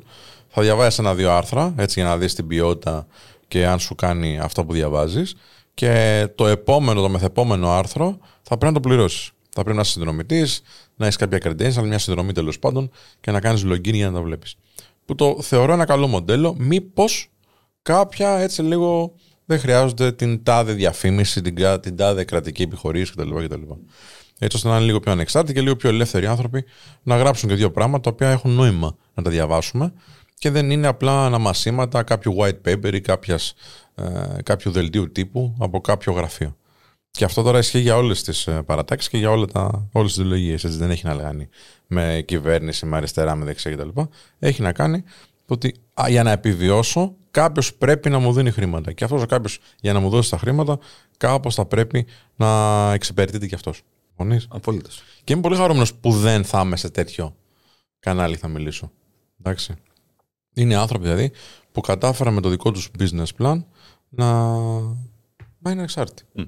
Θα 0.48 0.62
διαβάσεις 0.62 0.98
ένα-δύο 0.98 1.32
άρθρα 1.32 1.74
έτσι 1.76 2.00
για 2.00 2.08
να 2.08 2.18
δεις 2.18 2.34
την 2.34 2.46
ποιότητα 2.46 3.06
και 3.48 3.66
αν 3.66 3.78
σου 3.78 3.94
κάνει 3.94 4.38
αυτό 4.38 4.64
που 4.64 4.72
διαβάζεις 4.72 5.34
και 5.74 6.26
το 6.34 6.46
επόμενο, 6.46 7.00
το 7.00 7.08
μεθεπόμενο 7.08 7.70
άρθρο 7.70 8.18
θα 8.42 8.58
πρέπει 8.58 8.64
να 8.74 8.80
το 8.80 8.88
πληρώσεις. 8.88 9.30
Θα 9.50 9.60
πρέπει 9.62 9.76
να 9.76 9.82
είσαι 9.82 9.92
συνδρομητής, 9.92 10.62
να 10.96 11.04
έχεις 11.04 11.16
κάποια 11.18 11.38
credential, 11.44 11.82
μια 11.86 11.98
συνδρομή 11.98 12.32
τέλος 12.32 12.58
πάντων 12.58 12.90
και 13.20 13.30
να 13.30 13.40
κάνεις 13.40 13.64
login 13.64 13.92
για 13.94 14.06
να 14.10 14.12
τα 14.12 14.22
βλέπεις. 14.22 14.54
Που 15.04 15.14
το 15.14 15.38
θεωρώ 15.42 15.72
ένα 15.72 15.84
καλό 15.84 16.06
μοντέλο. 16.06 16.54
Μήπως 16.58 17.28
κάποια 17.82 18.38
έτσι 18.38 18.62
λίγο 18.62 19.14
δεν 19.44 19.58
χρειάζονται 19.58 20.12
την 20.12 20.42
τάδε 20.42 20.72
διαφήμιση, 20.72 21.40
την, 21.42 21.54
κα- 21.56 21.80
την 21.80 21.96
τάδε 21.96 22.24
κρατική 22.24 22.62
επιχορήγηση 22.62 23.12
κτλ. 23.12 23.44
κτλ. 23.44 23.60
Έτσι 24.38 24.56
ώστε 24.56 24.68
να 24.68 24.76
είναι 24.76 24.84
λίγο 24.84 25.00
πιο 25.00 25.12
ανεξάρτητοι 25.12 25.54
και 25.54 25.60
λίγο 25.60 25.76
πιο 25.76 25.88
ελεύθεροι 25.88 26.26
άνθρωποι 26.26 26.64
να 27.02 27.16
γράψουν 27.16 27.48
και 27.48 27.54
δύο 27.54 27.70
πράγματα 27.70 28.00
τα 28.02 28.10
οποία 28.10 28.30
έχουν 28.30 28.50
νόημα 28.50 28.96
να 29.14 29.22
τα 29.22 29.30
διαβάσουμε 29.30 29.92
και 30.38 30.50
δεν 30.50 30.70
είναι 30.70 30.86
απλά 30.86 31.24
αναμασίματα 31.24 32.02
κάποιου 32.02 32.36
white 32.38 32.60
paper 32.68 32.94
ή 32.94 33.00
κάποιας, 33.00 33.54
ε, 33.94 34.42
κάποιου 34.42 34.70
δελτίου 34.70 35.12
τύπου 35.12 35.56
από 35.58 35.80
κάποιο 35.80 36.12
γραφείο. 36.12 36.56
Και 37.10 37.24
αυτό 37.24 37.42
τώρα 37.42 37.58
ισχύει 37.58 37.78
για 37.78 37.96
όλες 37.96 38.22
τις 38.22 38.48
παρατάξεις 38.66 39.10
και 39.10 39.18
για 39.18 39.30
όλες 39.30 39.52
τις 39.92 40.16
ιδεολογίε. 40.16 40.56
Δεν 40.62 40.90
έχει 40.90 41.06
να 41.06 41.14
κάνει 41.14 41.48
με 41.86 42.22
κυβέρνηση, 42.26 42.86
με 42.86 42.96
αριστερά, 42.96 43.34
με 43.34 43.44
δεξιά 43.44 43.70
κτλ. 43.70 43.88
Έχει 44.38 44.62
να 44.62 44.72
κάνει 44.72 45.02
ότι 45.46 45.74
α, 46.00 46.04
για 46.08 46.22
να 46.22 46.30
επιβιώσω, 46.30 47.14
κάποιος 47.30 47.74
πρέπει 47.74 48.10
να 48.10 48.18
μου 48.18 48.32
δίνει 48.32 48.50
χρήματα. 48.50 48.92
Και 48.92 49.04
αυτός 49.04 49.22
ο 49.22 49.26
κάποιος 49.26 49.58
για 49.80 49.92
να 49.92 50.00
μου 50.00 50.08
δώσει 50.08 50.30
τα 50.30 50.38
χρήματα, 50.38 50.78
κάπως 51.16 51.54
θα 51.54 51.64
πρέπει 51.64 52.06
να 52.36 52.92
εξυπηρετείται 52.92 53.46
κι 53.46 53.54
αυτός. 53.54 53.82
Συμφωνείς; 54.18 54.46
Απολύτω. 54.50 54.88
Και 55.24 55.32
είμαι 55.32 55.42
πολύ 55.42 55.56
χαρούμενος 55.56 55.94
που 55.94 56.10
δεν 56.12 56.44
θα 56.44 56.60
είμαι 56.60 56.76
σε 56.76 56.90
τέτοιο 56.90 57.36
κανάλι 57.98 58.36
θα 58.36 58.48
μιλήσω. 58.48 58.90
Εντάξει. 59.40 59.74
Είναι 60.54 60.76
άνθρωποι 60.76 61.04
δηλαδή 61.04 61.30
που 61.72 61.80
κατάφεραν 61.80 62.34
με 62.34 62.40
το 62.40 62.48
δικό 62.48 62.70
τους 62.70 62.90
business 62.98 63.26
plan 63.38 63.62
να, 64.08 64.52
να 65.58 65.70
είναι 65.70 65.82
εξάρτητοι. 65.82 66.22
Μμ. 66.32 66.42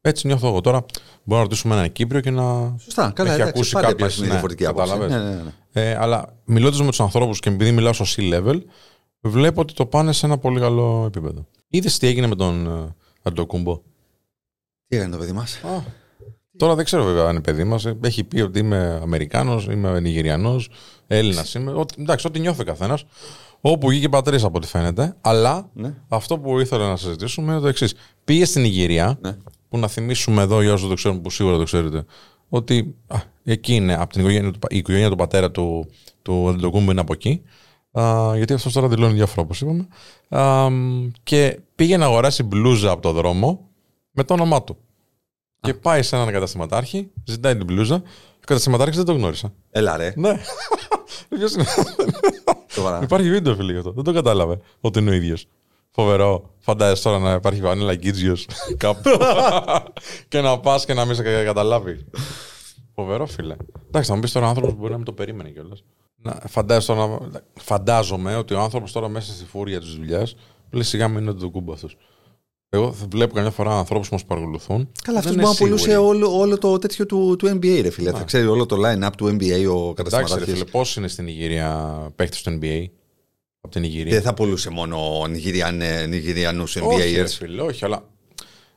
Έτσι 0.00 0.26
νιώθω 0.26 0.48
εγώ 0.48 0.60
τώρα. 0.60 0.78
Μπορούμε 0.78 1.36
να 1.36 1.40
ρωτήσουμε 1.40 1.74
έναν 1.74 1.92
Κύπριο 1.92 2.20
και 2.20 2.30
να. 2.30 2.76
Σωστά. 2.78 3.12
Καλά, 3.14 3.28
Έχει 3.30 3.40
εντάξει, 3.40 3.58
ακούσει 3.58 3.72
πάντα 3.72 3.86
κάποιες, 3.86 4.00
υπάρχει 4.00 4.18
μια 4.18 4.26
ναι, 4.28 4.32
διαφορετική 4.32 4.66
άποψη. 4.66 4.90
κατάλαβες. 4.90 5.22
Ναι, 5.24 5.34
ναι, 5.34 5.42
ναι. 5.42 5.52
Ε, 5.72 5.96
αλλά 5.96 6.36
μιλώντας 6.44 6.80
με 6.80 6.86
τους 6.86 7.00
ανθρώπους 7.00 7.40
και 7.40 7.48
επειδή 7.48 7.72
μιλάω 7.72 7.92
στο 7.92 8.04
C-level, 8.16 8.60
βλέπω 9.20 9.60
ότι 9.60 9.74
το 9.74 9.86
πάνε 9.86 10.12
σε 10.12 10.26
ένα 10.26 10.38
πολύ 10.38 10.60
καλό 10.60 11.04
επίπεδο. 11.06 11.46
Είδες 11.68 11.98
τι 11.98 12.06
έγινε 12.06 12.26
με 12.26 12.34
τον 12.34 12.66
ε, 12.66 12.94
Αντοκούμπο; 13.22 13.80
Τι 14.86 14.96
έκανε 14.96 15.12
το 15.12 15.18
παιδί 15.18 15.32
μας; 15.32 15.60
Τώρα 16.56 16.74
δεν 16.74 16.84
ξέρω 16.84 17.04
βέβαια 17.04 17.24
αν 17.24 17.30
είναι 17.30 17.40
παιδί 17.40 17.64
μας. 17.64 17.86
Έχει 18.00 18.24
πει 18.24 18.40
ότι 18.40 18.58
είμαι 18.58 18.98
Αμερικάνος, 19.02 19.64
είμαι 19.70 20.00
Νιγηριανός, 20.00 20.70
Έλληνας 21.06 21.54
είμαι. 21.54 21.72
Ό,τι- 21.72 21.94
εντάξει, 22.02 22.26
ό,τι 22.26 22.40
νιώθει 22.40 22.60
ο 22.62 22.64
καθένας. 22.64 23.04
Όπου 23.60 23.88
βγήκε 23.88 24.08
πατρί 24.08 24.36
από 24.36 24.52
ό,τι 24.56 24.66
φαίνεται. 24.66 25.16
Αλλά 25.20 25.70
Ναι. 25.74 25.94
αυτό 26.08 26.38
που 26.38 26.60
ήθελα 26.60 26.88
να 26.88 26.96
συζητήσουμε 26.96 27.52
είναι 27.52 27.60
το 27.60 27.68
εξής. 27.68 27.94
Πήγε 28.24 28.44
στην 28.44 28.62
Νιγηρία, 28.62 29.18
Ναι. 29.20 29.36
που 29.68 29.78
να 29.78 29.88
θυμίσουμε 29.88 30.42
εδώ 30.42 30.60
για 30.62 30.70
όσους 30.70 30.80
δεν 30.80 30.88
το 30.90 30.94
ξέρουν, 30.96 31.20
που 31.20 31.30
σίγουρα 31.30 31.56
το 31.56 31.62
ξέρετε, 31.64 32.04
ότι 32.48 32.94
α, 33.06 33.18
εκεί 33.44 33.74
είναι, 33.74 33.94
από 33.94 34.12
την 34.12 34.20
οικογένεια 34.20 34.50
του, 34.52 34.58
πα- 34.58 34.68
η 34.70 34.76
οικογένεια 34.76 35.10
του 35.10 35.16
πατέρα 35.16 35.50
του, 35.50 35.86
του 36.22 36.48
Αντιτοκούμπου 36.48 36.90
είναι 36.90 37.00
από 37.00 37.12
εκεί. 37.12 37.42
Α, 37.92 38.32
γιατί 38.36 38.52
αυτός 38.52 38.72
τώρα 38.72 38.88
δηλώνει 38.88 39.14
διάφορα, 39.14 39.42
όπως 39.42 39.60
είπαμε. 39.60 39.86
Α, 40.28 40.68
και 41.22 41.60
πήγε 41.74 41.96
να 41.96 42.04
αγοράσει 42.04 42.42
μπλούζα 42.42 42.90
από 42.90 43.02
το 43.02 43.12
δρόμο 43.12 43.68
με 44.10 44.24
το 44.24 44.34
όνομά 44.34 44.62
του. 44.62 44.76
Και 45.64 45.74
πάει 45.74 46.02
σε 46.02 46.16
έναν 46.16 46.32
καταστηματάρχη, 46.32 47.10
ζητάει 47.24 47.56
την 47.56 47.64
μπλούζα. 47.66 47.94
Ο 47.94 48.46
καταστηματάρχη 48.46 48.96
δεν 48.96 49.04
το 49.04 49.12
γνώρισα. 49.12 49.52
Έλα 49.70 49.96
ρε. 49.96 50.12
Ναι. 50.16 50.36
Ποιος 51.28 51.54
είναι; 51.54 51.64
Σοβαρά. 52.70 53.00
Υπάρχει 53.02 53.30
βίντεο, 53.30 53.54
φίλε, 53.54 53.72
γι' 53.72 53.78
αυτό. 53.78 53.92
Δεν 53.92 54.04
το 54.04 54.12
κατάλαβε 54.12 54.60
ότι 54.80 54.98
είναι 54.98 55.10
ο 55.10 55.12
ίδιος. 55.12 55.46
Φοβερό. 55.90 56.50
Φαντάζεσαι 56.58 57.02
τώρα 57.02 57.18
να 57.18 57.32
υπάρχει 57.32 57.60
βανίλα 57.60 57.94
γκίτζιο 57.94 58.36
κάπου. 58.76 59.10
και 60.28 60.40
να 60.40 60.58
πας 60.60 60.84
και 60.84 60.94
να 60.94 61.04
μην 61.04 61.14
σε 61.14 61.22
καταλάβει. 61.44 62.04
Φοβερό, 62.94 63.26
φίλε. 63.26 63.56
Εντάξει, 63.86 64.08
θα 64.08 64.14
μου 64.14 64.20
πεις 64.20 64.32
τώρα 64.32 64.48
άνθρωπος 64.48 64.72
που 64.72 64.78
μπορεί 64.78 64.90
να 64.90 64.96
μην 64.96 65.06
το 65.06 65.12
περίμενε 65.12 65.48
κιόλας. 65.50 65.84
Φαντάζεσαι 66.46 66.86
τώρα, 66.94 67.06
να- 67.06 67.40
φαντάζομαι 67.60 68.36
ότι 68.36 68.54
ο 68.54 68.60
άνθρωπος 68.60 68.92
τώρα 68.92 69.08
μέσα 69.08 69.32
στη 69.32 69.44
φούρια 69.44 69.80
της 69.80 69.94
δουλειάς 69.94 70.36
λέει 70.70 70.82
σιγά 70.82 71.08
μην 71.08 71.22
είναι 71.22 71.32
το 71.32 71.50
κούμπο 71.50 71.72
αυτός. 71.72 71.96
Εγώ 72.74 72.92
θα 72.92 73.06
βλέπω 73.10 73.34
καμιά 73.34 73.50
φορά 73.50 73.78
ανθρώπους 73.78 74.08
που 74.08 74.14
μας 74.14 74.24
παρακολουθούν. 74.24 74.90
Καλά, 75.04 75.18
αυτός 75.18 75.34
δεν 75.34 75.42
μπορεί 75.44 75.56
να 75.58 75.64
είναι 75.64 75.70
πουλούσε 75.70 75.90
σίγουροι. 75.90 76.08
όλο, 76.08 76.38
όλο 76.38 76.58
το 76.58 76.78
τέτοιο 76.78 77.06
του, 77.06 77.36
του 77.38 77.46
NBA, 77.46 77.78
ρε 77.82 77.90
φίλε. 77.90 78.10
Θα 78.10 78.22
ξέρει 78.24 78.46
όλο 78.46 78.66
το 78.66 78.76
line-up 78.76 79.10
του 79.16 79.26
NBA 79.26 79.30
ο 79.30 79.30
Εντάξει, 79.30 79.68
ρε 79.86 79.92
καταστηματάρχη. 79.94 80.50
φίλε, 80.52 80.64
πώς 80.64 80.96
είναι 80.96 81.08
στην 81.08 81.26
Ιγυρία 81.26 81.98
παίχτη 82.16 82.42
του 82.42 82.58
NBA 82.62 82.84
από 83.60 83.72
την 83.72 83.82
Ιγυρία. 83.84 84.12
Δεν 84.12 84.22
θα 84.22 84.34
πουλούσε 84.34 84.70
μόνο 84.70 85.26
Νιγηριανούς 86.08 86.76
Όχι, 86.76 87.14
ρε 87.14 87.22
NBAers. 87.24 87.28
φίλε, 87.28 87.62
όχι, 87.62 87.84
αλλά 87.84 88.08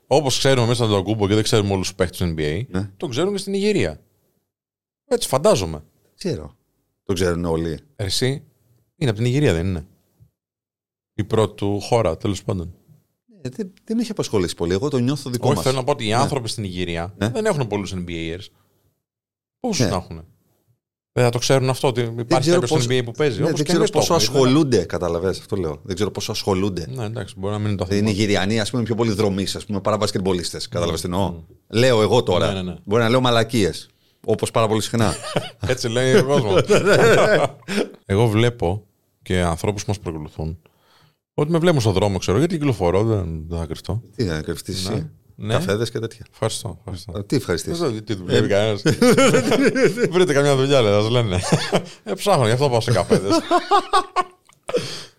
όπως 0.07 0.37
ξέρουμε 0.37 0.65
εμείς 0.65 0.77
τον 0.77 1.03
Κούμπο 1.03 1.27
και 1.27 1.33
δεν 1.33 1.43
ξέρουμε 1.43 1.73
όλους 1.73 1.87
τους 1.87 1.95
παίχτε 1.95 2.25
του 2.25 2.33
NBA, 2.37 2.65
Ναι. 2.69 2.89
το 2.97 3.07
ξέρουν 3.07 3.31
και 3.31 3.37
στην 3.37 3.53
Ιγυρία. 3.53 3.99
Έτσι 5.07 5.27
φαντάζομαι. 5.27 5.83
Ξέρω. 6.15 6.55
Το 7.03 7.13
ξέρουν 7.13 7.45
όλοι. 7.45 7.79
Εσύ 7.95 8.43
είναι 8.95 9.09
από 9.09 9.19
την 9.19 9.27
Ιγυρία, 9.27 9.53
δεν 9.53 9.65
είναι; 9.65 9.87
Η 11.13 11.23
πρώτη 11.23 11.55
του 11.55 11.79
χώρα, 11.81 12.17
τέλος 12.17 12.43
πάντων. 12.43 12.73
Ε, 13.41 13.49
δεν, 13.49 13.73
δεν 13.83 13.95
με 13.95 14.01
έχει 14.01 14.11
απασχολήσει 14.11 14.55
πολύ. 14.55 14.73
Εγώ 14.73 14.89
το 14.89 14.97
νιώθω 14.97 15.29
δικό 15.29 15.47
Όχι, 15.47 15.55
μας. 15.55 15.65
θέλω 15.65 15.77
να 15.77 15.83
πω 15.83 15.91
ότι 15.91 16.07
οι 16.07 16.13
άνθρωποι 16.13 16.49
στην 16.49 16.63
Ιγυρία 16.63 17.13
Ναι. 17.17 17.29
δεν 17.29 17.45
έχουν 17.45 17.67
πολλούς 17.67 17.93
NBAers. 17.95 18.45
Πόσους 19.59 19.85
Ναι. 19.85 19.91
να 19.91 19.95
έχουν. 19.95 20.23
Δεν 21.11 21.25
θα 21.25 21.31
το 21.31 21.37
ξέρουν 21.39 21.69
αυτό, 21.69 21.87
ότι 21.87 22.01
υπάρχει 22.01 22.47
ξέρω 22.49 22.59
κάποιος 22.61 22.83
στην 22.83 22.89
πώς- 22.89 22.99
NBA 22.99 23.05
που 23.05 23.11
παίζει. 23.11 23.37
Ναι, 23.39 23.43
όπως 23.45 23.55
δεν 23.57 23.57
και 23.57 23.63
ξέρω 23.63 23.77
εμείς 23.79 23.91
το 23.91 23.97
πόσο 23.99 24.13
έχουμε, 24.13 24.39
ασχολούνται, 24.39 24.85
καταλαβες, 24.85 25.39
αυτό 25.39 25.55
λέω. 25.55 25.79
Δεν 25.83 25.95
ξέρω 25.95 26.11
πόσο 26.11 26.31
ασχολούνται. 26.31 26.87
Ναι, 26.89 27.05
εντάξει, 27.05 27.35
μπορεί 27.37 27.53
να 27.53 27.59
μην 27.59 27.67
είναι 27.67 27.77
το 27.77 27.83
Δηλαδή, 27.85 28.05
θέμα. 28.05 28.09
οι 28.09 28.13
Νιγηριανοί, 28.17 28.59
ας 28.59 28.69
πούμε, 28.69 28.83
πιο 28.83 28.95
πολύ 28.95 29.11
δρομή, 29.11 29.43
ας 29.43 29.65
πούμε, 29.65 29.81
παρά 29.81 29.97
μπασκετμπολίστε. 29.97 30.59
Κατάλαβε 30.69 30.97
τι 30.97 31.01
εννοώ. 31.05 31.33
Λέω 31.67 32.01
εγώ 32.01 32.23
τώρα. 32.23 32.47
Ναι, 32.47 32.53
ναι, 32.53 32.61
ναι. 32.61 32.75
Μπορεί 32.83 33.01
να 33.01 33.09
λέω 33.09 33.21
μαλακίες. 33.21 33.89
Όπως 34.25 34.51
πάρα 34.51 34.67
πολύ 34.67 34.81
συχνά. 34.81 35.13
Έτσι 35.67 35.87
λέει 35.89 36.15
ο 36.15 36.25
κόσμος. 36.25 36.61
Εγώ 38.05 38.27
βλέπω 38.27 38.83
και 39.21 39.39
ανθρώπους 39.41 39.83
που 39.85 39.89
μας 39.89 39.99
παρακολουθούν 39.99 40.59
ότι 41.39 41.51
με 41.51 41.57
βλέπουν 41.57 41.81
στον 41.81 41.93
δρόμο, 41.93 42.17
ξέρω 42.17 42.37
γιατί 42.37 42.55
κυκλοφορώ, 42.57 43.03
δεν, 43.03 43.43
δεν 43.47 43.59
θα 43.59 43.65
κρυφτώ. 43.65 44.01
τι 44.15 44.23
να 44.23 44.41
κρυφτείς 44.41 44.85
εσύ; 44.89 45.09
Ναι. 45.35 45.53
Καφέδες 45.53 45.91
και 45.91 45.99
τέτοια. 45.99 46.25
Ευχαριστώ. 46.31 46.75
ευχαριστώ. 46.79 47.13
Ε, 47.17 47.23
Τι 47.23 47.35
ευχαριστείς; 47.35 47.79
Δεν 47.79 47.87
ξέρω 47.89 48.01
τι 48.01 48.13
δουλεύει 48.13 48.47
κανένας. 48.47 48.81
Βρείτε 50.13 50.33
καμιά 50.33 50.55
δουλειά, 50.55 50.81
λέει, 50.81 50.91
θα 50.91 51.01
σου 51.01 51.09
λένε. 51.09 51.39
Ε, 52.03 52.13
ψάχνω, 52.13 52.45
γι' 52.45 52.51
αυτό 52.51 52.69
πάω 52.69 52.81
σε 52.81 52.91
καφέδες. 52.91 53.39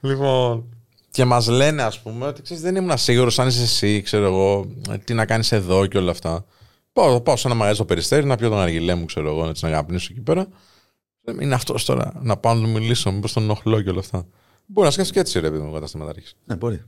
λοιπόν. 0.01 0.65
Και 1.11 1.25
μας 1.25 1.49
λένε, 1.49 1.83
ας 1.83 2.01
πούμε, 2.01 2.27
ότι 2.27 2.43
ξέρεις, 2.43 2.63
δεν 2.63 2.77
ήμουν 2.77 2.99
σίγουρος 2.99 3.39
αν 3.39 3.49
είσαι 3.49 3.63
εσύ, 3.63 4.01
ξέρω 4.03 4.25
εγώ, 4.25 4.67
ε, 4.91 4.97
τι 4.99 5.15
να 5.15 5.25
κάνεις 5.27 5.53
εδώ 5.53 5.87
και 5.87 5.99
όλα 5.99 6.11
αυτά. 6.11 6.45
Πάω, 6.93 7.21
πάω 7.21 7.37
σε 7.37 7.47
ένα 7.49 7.57
μαγαζί 7.57 7.75
στο 7.77 7.85
περιστέρι 7.85 8.27
να 8.27 8.37
πιω 8.37 8.49
τον 8.49 8.59
αργιλέ 8.59 8.95
μου, 8.95 9.05
ξέρω 9.05 9.29
εγώ, 9.29 9.49
έτσι 9.49 9.65
να 9.65 9.71
καπνίσω 9.71 10.09
εκεί 10.11 10.21
πέρα. 10.21 10.47
Δεν 11.23 11.41
Είναι 11.41 11.55
αυτός 11.55 11.85
τώρα 11.85 12.13
να 12.23 12.37
πάω 12.37 12.55
να 12.55 12.61
του 12.61 12.69
μιλήσω, 12.69 13.11
μήπως 13.13 13.33
τον 13.33 13.43
ενοχλώ 13.43 13.83
και 13.83 13.91
όλα 13.91 13.99
αυτά. 14.01 14.27
Μπορεί 14.71 14.87
να 14.87 14.93
σκέφτεσαι 14.93 15.13
και 15.13 15.21
έτσι, 15.21 15.41
ρε 15.41 15.51
παιδί 15.51 15.63
μου, 15.63 15.73
καταστήματα 15.73 16.11
άρχισε. 16.11 16.35
Ναι, 16.45 16.57
μπορεί. 16.57 16.83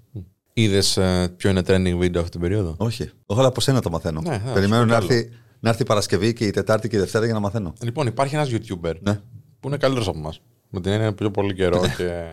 Είδες 0.52 0.98
ποιο 1.36 1.50
είναι 1.50 1.62
trending 1.66 1.98
video 2.00 2.16
αυτή 2.16 2.30
την 2.30 2.40
περίοδο; 2.40 2.74
Όχι. 2.78 3.10
Εγώ 3.26 3.46
από 3.46 3.60
σένα 3.60 3.80
το 3.80 3.90
μαθαίνω. 3.90 4.20
Ναι, 4.20 4.42
ναι, 4.44 4.52
Περιμένω 4.52 4.82
σου 4.82 4.88
να 4.88 4.98
πω 4.98 5.04
έρθει, 5.04 5.30
να 5.60 5.68
έρθει 5.68 5.82
η 5.82 5.84
Παρασκευή 5.84 6.32
και 6.32 6.44
η 6.44 6.50
Τετάρτη 6.50 6.88
και 6.88 6.96
η 6.96 6.98
Δευτέρα 6.98 7.24
για 7.24 7.34
να 7.34 7.40
μαθαίνω. 7.40 7.72
Λοιπόν, 7.82 8.06
υπάρχει 8.06 8.34
ένας 8.34 8.48
YouTuber 8.52 8.94
Ναι. 9.00 9.20
που 9.60 9.68
είναι 9.68 9.76
καλύτερος 9.76 10.08
από 10.08 10.18
εμάς. 10.18 10.40
Με 10.70 10.80
την 10.80 10.92
έννοια 10.92 11.14
πιο 11.14 11.30
πολύ 11.30 11.54
καιρό 11.54 11.82
και 11.96 12.24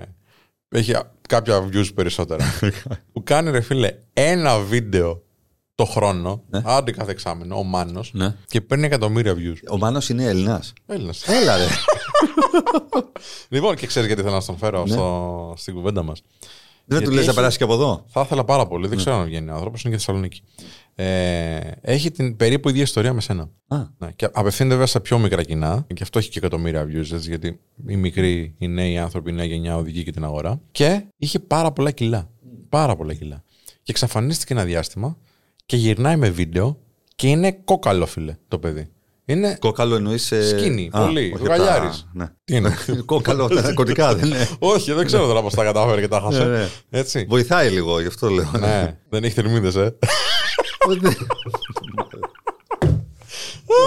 έχει 0.69 0.93
κάποια 1.27 1.69
views 1.73 1.89
περισσότερα. 1.95 2.45
που 3.13 3.23
κάνει 3.23 3.51
ρε 3.51 3.61
φίλε 3.61 3.91
ένα 4.13 4.59
βίντεο 4.59 5.23
το 5.75 5.85
χρόνο, 5.85 6.43
άντε 6.63 6.91
κάθε 6.91 7.11
εξάμενο, 7.11 7.57
ο 7.57 7.63
Μάνος, 7.63 8.11
Ναι. 8.13 8.35
και 8.47 8.61
παίρνει 8.61 8.85
εκατομμύρια 8.85 9.33
views. 9.35 9.57
Ο 9.71 9.77
Μάνος 9.77 10.09
είναι 10.09 10.23
Έλληνας. 10.23 10.73
Έλληνας. 10.85 11.27
Έλα, 11.27 11.57
ρε. 11.57 11.63
λοιπόν, 13.49 13.75
και 13.75 13.87
ξέρεις 13.87 14.07
γιατί 14.07 14.21
θέλω 14.21 14.33
να 14.35 14.41
στον 14.41 14.57
φέρω 14.57 14.87
στο, 14.87 15.53
στην 15.57 15.73
κουβέντα 15.73 16.03
μας. 16.03 16.21
Δεν 16.89 16.97
του 16.97 17.03
Γιατί 17.03 17.15
λες 17.15 17.25
να 17.25 17.31
έχει- 17.31 17.39
περάσει 17.39 17.57
και 17.57 17.63
από 17.63 17.73
εδώ. 17.73 18.03
Θα 18.07 18.21
ήθελα 18.21 18.43
πάρα 18.43 18.67
πολύ, 18.67 18.87
δεν 18.87 18.97
ξέρω 18.97 19.15
αν 19.15 19.25
βγαίνει 19.25 19.49
ο 19.49 19.53
άνθρωπος, 19.53 19.81
είναι 19.81 19.91
και 19.91 19.97
Θεσσαλονίκη. 19.99 20.41
Ε, 20.95 21.59
έχει 21.81 22.11
την 22.11 22.35
περίπου 22.37 22.69
ίδια 22.69 22.81
ιστορία 22.81 23.13
με 23.13 23.21
σένα. 23.21 23.49
Α, 23.67 23.77
Ναι, 23.97 24.11
και 24.15 24.27
απευθύνεται 24.31 24.73
βέβαια 24.73 24.87
σε 24.87 24.99
πιο 24.99 25.19
μικρά 25.19 25.43
κοινά, 25.43 25.85
και 25.93 26.03
αυτό 26.03 26.19
έχει 26.19 26.29
και 26.29 26.37
εκατομμύρια 26.39 26.83
views, 26.85 27.11
έτσι, 27.13 27.29
γιατί 27.29 27.59
οι 27.87 27.95
μικροί, 27.95 28.55
οι 28.57 28.67
νέοι 28.67 28.97
άνθρωποι, 28.97 29.29
η 29.29 29.33
νέα 29.33 29.45
γενιά 29.45 29.77
οδηγεί 29.77 30.03
και 30.03 30.11
την 30.11 30.23
αγορά. 30.23 30.61
Και 30.71 31.05
είχε 31.17 31.39
πάρα 31.39 31.71
πολλά 31.71 31.91
κιλά. 31.91 32.29
Πάρα 32.69 32.95
πολλά 32.95 33.13
κιλά. 33.13 33.43
Και 33.65 33.91
εξαφανίστηκε 33.91 34.53
ένα 34.53 34.63
διάστημα 34.63 35.17
και 35.65 35.75
γυρνάει 35.77 36.15
με 36.15 36.29
βίντεο 36.29 36.77
και 37.15 37.27
είναι 37.27 37.51
κόκαλο, 37.51 38.05
φίλε, 38.05 38.35
το 38.47 38.59
παιδί. 38.59 38.87
Είναι. 39.29 39.57
κόκαλο 39.59 39.95
εννοείς. 39.95 40.33
Σκίνη, 40.49 40.89
πολύ. 40.91 41.33
όχι 41.35 41.45
Γαλιάρης. 41.45 41.89
από 41.89 42.17
τα- 42.17 42.23
Ναι. 42.23 42.27
Τι 42.43 42.55
είναι; 42.55 42.75
Κόκαλο, 43.05 43.47
τα 43.47 43.61
ναρκωτικά 43.61 44.13
δεν 44.15 44.25
είναι. 44.29 44.47
Όχι, 44.59 44.91
δεν 44.91 45.05
ξέρω 45.05 45.25
τώρα 45.27 45.41
πώς 45.41 45.53
τα 45.53 45.63
κατάφερε 45.63 46.01
και 46.01 46.07
τα 46.07 46.21
χάσε. 46.21 46.43
Ναι, 46.43 46.57
ναι. 46.57 46.67
Έτσι. 46.89 47.25
Βοηθάει 47.29 47.69
λίγο, 47.69 47.99
γι' 48.01 48.07
αυτό 48.07 48.29
λέω. 48.29 48.51
ναι, 48.59 48.97
δεν 49.09 49.23
έχει 49.23 49.33
θερμίδες, 49.33 49.75
ε. 49.75 49.95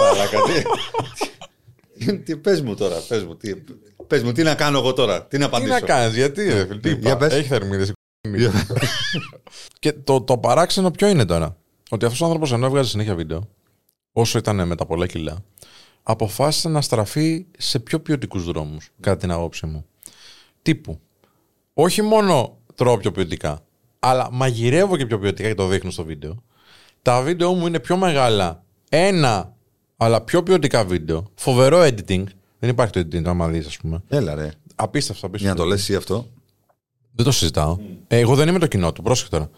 Μαλάκα, 0.01 0.37
τι- 1.97 2.17
Τι 2.17 2.37
πες 2.37 2.61
μου 2.61 2.75
τώρα, 2.75 2.95
πες 3.07 3.23
μου, 3.23 3.35
τι, 3.35 3.53
πες 4.07 4.23
μου, 4.23 4.31
τι 4.31 4.43
να 4.43 4.55
κάνω 4.55 4.77
εγώ 4.77 4.93
τώρα, 4.93 5.25
τι 5.25 5.37
να 5.37 5.49
Τι 5.49 5.55
απαντήσω. 5.55 5.73
να 5.73 5.79
κάνεις, 5.79 6.15
γιατί, 6.15 6.43
ρε 6.43 6.65
φίλε, 6.65 6.79
τι 6.79 6.89
Για 6.89 6.97
είπα, 7.09 7.17
πες. 7.17 7.33
έχει 7.33 7.47
θερμίδες. 7.47 7.91
Και 9.79 9.93
το, 9.93 10.21
το 10.21 10.37
παράξενο 10.37 10.91
ποιο 10.91 11.07
είναι 11.07 11.25
τώρα; 11.25 11.57
Ότι 11.89 12.05
αυτός 12.05 12.21
ο 12.21 12.25
άνθρωπος 12.25 12.51
ενώ 12.51 12.65
έβγαζε 12.65 12.89
συνέχεια 12.89 13.15
βίντεο, 13.15 13.49
όσο 14.11 14.37
ήταν 14.37 14.67
με 14.67 14.75
τα 14.75 14.85
πολλά 14.85 15.07
κιλά, 15.07 15.43
αποφάσισε 16.03 16.69
να 16.69 16.81
στραφεί 16.81 17.45
σε 17.57 17.79
πιο 17.79 17.99
ποιοτικούς 17.99 18.43
δρόμους, 18.45 18.89
κατά 18.99 19.17
την 19.17 19.31
άποψή 19.31 19.65
μου. 19.65 19.85
Τύπου. 20.61 20.99
Όχι 21.73 22.01
μόνο 22.01 22.57
τρώω 22.75 22.97
πιο 22.97 23.11
ποιοτικά, 23.11 23.63
αλλά 23.99 24.29
μαγειρεύω 24.31 24.97
και 24.97 25.05
πιο 25.05 25.19
ποιοτικά 25.19 25.47
και 25.47 25.55
το 25.55 25.67
δείχνω 25.67 25.91
στο 25.91 26.03
βίντεο. 26.03 26.43
Τα 27.01 27.21
βίντεο 27.21 27.53
μου 27.53 27.67
είναι 27.67 27.79
πιο 27.79 27.97
μεγάλα. 27.97 28.63
Ένα, 28.89 29.53
αλλά 29.97 30.21
πιο 30.21 30.43
ποιοτικά 30.43 30.85
βίντεο. 30.85 31.31
Φοβερό 31.35 31.81
editing. 31.81 32.23
Δεν 32.59 32.69
υπάρχει 32.69 32.91
το 32.93 32.99
editing, 32.99 33.25
άμα 33.25 33.47
δεις, 33.47 33.67
ας 33.67 33.77
πούμε. 33.77 34.03
Έλα 34.09 34.35
ρε, 34.35 34.51
Απίστευτο, 34.75 35.25
απίστευτο. 35.25 35.37
για 35.37 35.49
να 35.49 35.55
το 35.55 35.65
λες 35.65 35.79
εσύ 35.79 35.95
αυτό. 35.95 36.27
Δεν 37.11 37.25
το 37.25 37.31
συζητάω. 37.31 37.77
Ε, 38.07 38.17
εγώ 38.19 38.35
δεν 38.35 38.47
είμαι 38.47 38.59
το 38.59 38.67
κοινό 38.67 38.91
του, 38.91 39.01
πρόσεχε 39.01 39.29
τώρα. 39.29 39.49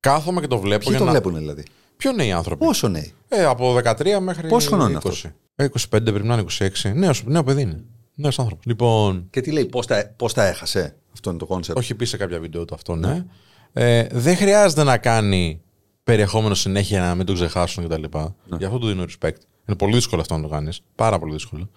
Κάθομαι 0.00 0.40
και 0.40 0.46
το 0.46 0.58
βλέπω 0.58 0.78
Ποιοι 0.80 0.88
για 0.90 0.98
το 0.98 1.04
να. 1.04 1.10
βλέπουν 1.10 1.34
δηλαδή; 1.36 1.64
Ποιο 2.00 2.10
είναι 2.10 2.24
οι 2.26 2.32
άνθρωποι; 2.32 2.64
Πόσο 2.64 2.88
νέοι; 2.88 3.12
Ε, 3.28 3.44
από 3.44 3.74
13 3.84 4.18
μέχρι. 4.20 4.48
Πόσο 4.48 4.68
χρόνο 4.68 4.82
είναι 4.84 4.92
20. 4.92 4.96
αυτός; 4.96 5.24
Ε, 5.56 5.64
25 5.64 5.78
πρέπει 5.88 6.26
να 6.26 6.34
είναι 6.34 6.44
26. 6.58 6.92
Νέος, 6.94 7.24
νέο 7.24 7.44
παιδί 7.44 7.62
είναι. 7.62 7.84
Νέος 8.14 8.38
άνθρωπος. 8.38 8.64
Λοιπόν, 8.66 9.26
Και 9.30 9.40
τι 9.40 9.50
λέει, 9.52 9.64
πώς 9.64 9.86
τα, 9.86 10.12
πώς 10.16 10.32
τα 10.34 10.46
έχασε; 10.46 10.96
Αυτό 11.12 11.30
είναι 11.30 11.38
το 11.38 11.46
concept. 11.46 11.78
όχι 11.78 11.94
πει 11.94 12.04
σε 12.04 12.16
κάποια 12.16 12.40
βίντεο 12.40 12.64
του 12.64 12.74
αυτό, 12.74 12.94
ναι. 12.96 13.24
Ε, 13.72 14.06
δεν 14.12 14.36
χρειάζεται 14.36 14.82
να 14.84 14.98
κάνει 14.98 15.60
περιεχόμενο 16.04 16.54
συνέχεια 16.54 16.98
για 16.98 17.06
να 17.08 17.14
μην 17.14 17.26
το 17.26 17.32
ξεχάσουν 17.32 17.88
κτλ. 17.88 18.02
Ναι. 18.46 18.56
Γι' 18.58 18.64
αυτό 18.64 18.78
του 18.78 18.86
δίνω 18.86 19.04
respect. 19.04 19.36
Είναι 19.68 19.76
πολύ 19.76 19.94
δύσκολο 19.94 20.20
αυτό 20.20 20.36
να 20.36 20.42
το 20.42 20.48
κάνεις. 20.48 20.80
Πάρα 20.94 21.18
πολύ 21.18 21.32
δύσκολο. 21.32 21.70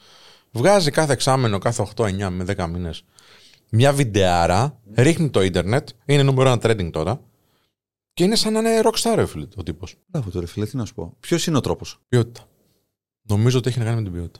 Βγάζει 0.51 0.92
κάθε 0.92 1.13
εξάμενο, 1.13 1.58
κάθε 1.58 1.88
8, 1.96 2.03
9 2.06 2.30
με 2.30 2.44
10 2.58 2.68
μήνες 2.70 3.03
μια 3.75 3.94
βιντεάρα, 3.94 4.77
ρίχνει 4.96 5.30
το 5.30 5.42
ίντερνετ, 5.42 5.89
είναι 6.06 6.24
νούμερο 6.24 6.50
ένα 6.50 6.60
trending 6.63 6.89
τώρα. 6.92 7.20
Και 8.13 8.24
είναι 8.24 8.36
σαν 8.36 8.53
να 8.53 8.60
είναι 8.60 8.82
rockstar, 8.84 9.13
ρε 9.15 9.25
φίλε, 9.25 9.48
ο 9.55 9.63
τύπος. 9.63 9.96
Μπράβο 10.08 10.29
τώρα 10.29 10.48
φίλε, 10.48 10.65
τι 10.65 10.77
να 10.77 10.86
σου 10.86 10.93
πω. 10.93 11.13
Ποιος 11.20 11.48
είναι 11.48 11.58
ο 11.58 11.62
τρόπος; 11.62 12.00
Ποιότητα. 12.10 12.48
Νομίζω 13.22 13.58
ότι 13.58 13.70
έχει 13.70 13.79
να 13.79 13.86
κάνει 13.86 13.98
με 13.98 14.03
την 14.03 14.12
ποιότητα. 14.12 14.39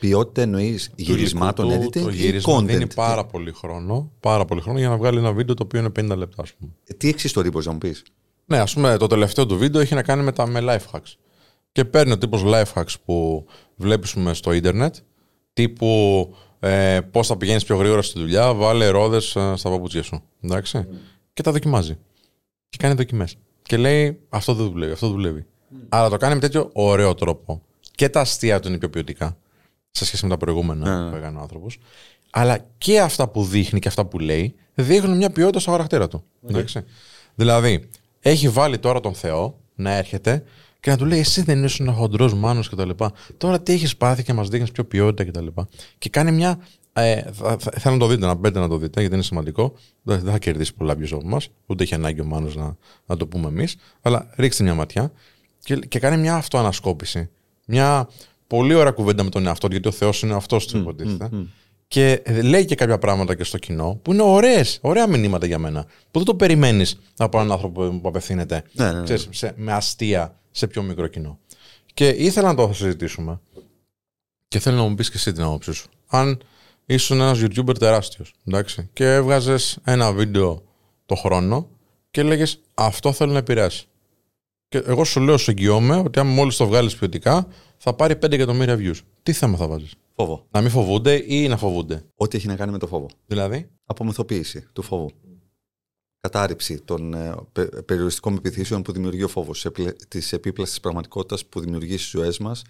Ποιότητα 0.00 0.42
εννοείς 0.42 0.90
γυρισμάτων, 0.94 1.68
Του 1.68 1.72
υλικού 1.72 1.88
editing 1.88 1.92
του, 1.92 2.02
Το 2.02 2.10
ή 2.10 2.14
γύρισμα 2.14 2.58
content; 2.58 2.64
δίνει 2.64 2.94
πάρα 2.94 3.24
πολύ 3.24 3.52
χρόνο, 3.52 4.12
πάρα 4.20 4.44
πολύ 4.44 4.60
χρόνο 4.60 4.78
για 4.78 4.88
να 4.88 4.96
βγάλει 4.96 5.18
ένα 5.18 5.32
βίντεο 5.32 5.54
το 5.54 5.62
οποίο 5.62 5.80
είναι 5.80 6.12
50 6.12 6.16
λεπτά, 6.16 6.42
ας 6.42 6.52
πούμε. 6.54 6.70
Ε, 6.84 6.94
Τι 6.94 7.08
εξιστορεί 7.08 7.50
μπορείς 7.50 7.66
να 7.66 7.72
μου 7.72 7.78
πεις; 7.78 8.02
Ναι, 8.44 8.58
ας 8.58 8.74
πούμε, 8.74 8.96
το 8.96 9.06
τελευταίο 9.06 9.46
του 9.46 9.58
βίντεο 9.58 9.80
έχει 9.80 9.94
να 9.94 10.02
κάνει 10.02 10.22
με, 10.22 10.32
τα, 10.32 10.46
με 10.46 10.60
life 10.62 10.96
hacks. 10.96 11.12
Και 11.72 11.84
παίρνει 11.84 12.12
ο 12.12 12.18
τύπος 12.18 12.42
life 12.46 12.72
hacks 12.74 12.94
που 13.04 13.46
βλέπεις 13.76 14.16
στο 14.30 14.52
ίντερνετ, 14.52 14.94
τύπου 15.52 15.88
ε, 16.60 17.00
πώς 17.10 17.26
θα 17.26 17.36
πηγαίνεις 17.36 17.64
πιο 17.64 17.76
γρήγορα 17.76 18.02
στη 18.02 18.18
δουλειά, 18.18 18.54
βάλε 18.54 18.88
ρόδες 18.88 19.28
στα 19.54 19.70
παπούτσια 19.70 20.02
σου. 20.02 20.22
Εντάξει. 20.40 20.86
Και 21.32 21.42
τα 21.42 21.52
δοκιμάζει. 21.52 21.98
Και 22.68 22.76
κάνει 22.78 22.94
δοκιμές. 22.94 23.36
Και 23.62 23.76
λέει 23.76 24.20
αυτό 24.28 24.54
δεν 24.54 24.70
δουλεύει, 24.70 24.92
αυτό 24.92 25.08
δουλεύει. 25.08 25.46
Αλλά 25.88 26.08
το 26.08 26.16
κάνει 26.16 26.34
με 26.34 26.40
τέτοιο 26.40 26.70
ωραίο 26.72 27.14
τρόπο. 27.14 27.62
Και 27.94 28.08
τα 28.08 28.20
αστεία 28.20 28.60
του 28.60 28.68
είναι 28.68 28.78
πιο 28.78 28.90
ποιοτικά 28.90 29.36
σε 29.90 30.04
σχέση 30.04 30.24
με 30.24 30.30
τα 30.30 30.36
προηγούμενα 30.36 31.04
Ναι. 31.04 31.10
που 31.10 31.16
έκανε 31.16 31.38
ο 31.38 31.40
άνθρωπος. 31.40 31.78
Αλλά 32.30 32.58
και 32.78 33.00
αυτά 33.00 33.28
που 33.28 33.44
δείχνει 33.44 33.78
και 33.80 33.88
αυτά 33.88 34.04
που 34.06 34.18
λέει 34.18 34.54
δείχνουν 34.74 35.16
μια 35.16 35.30
ποιότητα 35.30 35.60
στο 35.60 35.70
χαρακτήρα 35.70 36.08
του. 36.08 36.24
Εντάξει. 36.48 36.84
Δηλαδή, 37.34 37.88
έχει 38.20 38.48
βάλει 38.48 38.78
τώρα 38.78 39.00
τον 39.00 39.14
Θεό 39.14 39.58
να 39.74 39.90
έρχεται 39.96 40.42
και 40.80 40.90
να 40.90 40.96
του 40.96 41.04
λέει: 41.04 41.18
Εσύ 41.18 41.42
δεν 41.42 41.64
ήσουν 41.64 41.92
χοντρός 41.92 42.34
μάνος 42.34 42.68
κτλ. 42.68 42.90
Τώρα 43.36 43.60
τι 43.60 43.72
έχεις 43.72 43.96
πάθει 43.96 44.22
και 44.22 44.32
μας 44.32 44.48
δείχνεις 44.48 44.70
πιο 44.72 44.84
ποιότητα 44.84 45.30
κτλ. 45.30 45.46
Και, 45.46 45.62
και 45.98 46.08
κάνει 46.08 46.32
μια. 46.32 46.58
Ε, 47.00 47.30
θα, 47.32 47.56
θα- 47.58 47.72
θέλω 47.78 47.94
να 47.94 48.00
το 48.00 48.06
δείτε, 48.06 48.26
να 48.26 48.34
μπείτε 48.34 48.58
να 48.58 48.68
το 48.68 48.76
δείτε, 48.76 49.00
γιατί 49.00 49.14
είναι 49.14 49.24
σημαντικό. 49.24 49.74
Δεν, 50.02 50.20
δεν 50.20 50.32
θα 50.32 50.38
κερδίσει 50.38 50.74
πολλά 50.74 50.94
views 50.98 51.08
από 51.12 51.22
εμά, 51.24 51.38
ούτε 51.66 51.82
έχει 51.82 51.94
ανάγκη 51.94 52.20
ο 52.20 52.24
Μάνος 52.24 52.56
να, 52.56 52.76
να 53.06 53.16
το 53.16 53.26
πούμε 53.26 53.48
εμείς. 53.48 53.76
Αλλά 54.02 54.30
ρίξτε 54.36 54.62
μια 54.62 54.74
ματιά 54.74 55.12
και, 55.64 55.76
και 55.76 55.98
κάνει 55.98 56.16
μια 56.16 56.34
αυτοανασκόπηση. 56.34 57.30
Μια 57.66 58.08
πολύ 58.46 58.74
ωραία 58.74 58.92
κουβέντα 58.92 59.22
με 59.22 59.30
τον 59.30 59.46
εαυτό, 59.46 59.66
του, 59.66 59.72
γιατί 59.72 59.88
ο 59.88 59.92
Θεός 59.92 60.22
είναι 60.22 60.34
αυτός 60.34 60.66
του 60.66 60.78
υποτίθεται. 60.78 61.28
Και 61.88 62.22
λέει 62.42 62.64
και 62.64 62.74
κάποια 62.74 62.98
πράγματα 62.98 63.34
και 63.34 63.44
στο 63.44 63.58
κοινό 63.58 63.98
που 64.02 64.12
είναι 64.12 64.22
ωραίες, 64.22 64.78
ωραία 64.82 65.06
μηνύματα 65.08 65.46
για 65.46 65.58
μένα. 65.58 65.82
Που 65.84 66.18
δεν 66.18 66.24
το 66.24 66.34
περιμένεις 66.34 66.98
από 67.16 67.38
έναν 67.38 67.52
άνθρωπο 67.52 67.88
που 68.02 68.08
απευθύνεται 68.08 68.62
Ναι, 68.72 68.84
ναι, 68.92 68.98
ναι. 68.98 69.04
ξέρεις, 69.04 69.28
σε, 69.30 69.52
με 69.56 69.72
αστεία 69.72 70.40
σε 70.50 70.66
πιο 70.66 70.82
μικρό 70.82 71.06
κοινό. 71.06 71.38
Και 71.94 72.08
ήθελα 72.08 72.48
να 72.48 72.54
το 72.54 72.72
συζητήσουμε. 72.72 73.40
Και 74.48 74.58
θέλω 74.58 74.76
να 74.76 74.82
μου 74.82 74.94
πεις 74.94 75.10
και 75.10 75.16
εσύ 75.16 75.32
την 75.32 75.42
άποψή 75.42 75.72
σου. 75.72 75.88
Αν 76.06 76.40
ήσουν 76.94 77.20
ένας 77.20 77.38
YouTuber 77.42 77.78
τεράστιος, 77.78 78.34
εντάξει, 78.46 78.88
και 78.92 79.14
έβγαζες 79.14 79.78
ένα 79.84 80.12
βίντεο 80.12 80.62
το 81.06 81.14
χρόνο 81.14 81.68
και 82.10 82.20
έλεγες 82.20 82.60
Αυτό 82.74 83.12
θέλω 83.12 83.32
να 83.32 83.38
επηρεάσει. 83.38 83.86
Και 84.68 84.78
εγώ 84.78 85.04
σου 85.04 85.20
λέω, 85.20 85.36
σου 85.36 85.50
εγγυώμαι 85.50 85.96
ότι 85.96 86.18
αν 86.20 86.26
μόλις 86.26 86.56
το 86.56 86.66
βγάλεις 86.66 86.96
ποιοτικά, 86.96 87.46
θα 87.76 87.94
πάρει 87.94 88.14
5 88.16 88.32
εκατομμύρια 88.32 88.76
views. 88.78 88.98
Τι 89.22 89.32
θέμα 89.32 89.56
θα 89.56 89.68
βάζεις; 89.68 89.94
Φόβο. 90.14 90.46
Να 90.50 90.60
μην 90.60 90.70
φοβούνται 90.70 91.24
ή 91.26 91.48
να 91.48 91.56
φοβούνται; 91.56 92.04
Ό,τι 92.14 92.36
έχει 92.36 92.46
να 92.46 92.56
κάνει 92.56 92.72
με 92.72 92.78
το 92.78 92.86
φόβο. 92.86 93.06
Δηλαδή; 93.26 93.70
Απομυθοποίηση 93.84 94.66
του 94.72 94.82
φόβου. 94.82 95.10
Κατάρριψη 96.20 96.80
των 96.80 97.14
ε, 97.14 97.34
πε- 97.52 97.82
περιοριστικών 97.82 98.34
επιθύσεων 98.36 98.82
που 98.82 98.92
δημιουργεί 98.92 99.22
ο 99.22 99.28
φόβος. 99.28 99.66
Της 100.08 100.32
επίπλασης 100.32 100.72
της 100.74 100.82
πραγματικότητας 100.82 101.46
που 101.46 101.60
δημιουργεί 101.60 101.96
στις 101.96 102.08
ζωές 102.10 102.38
μας 102.38 102.62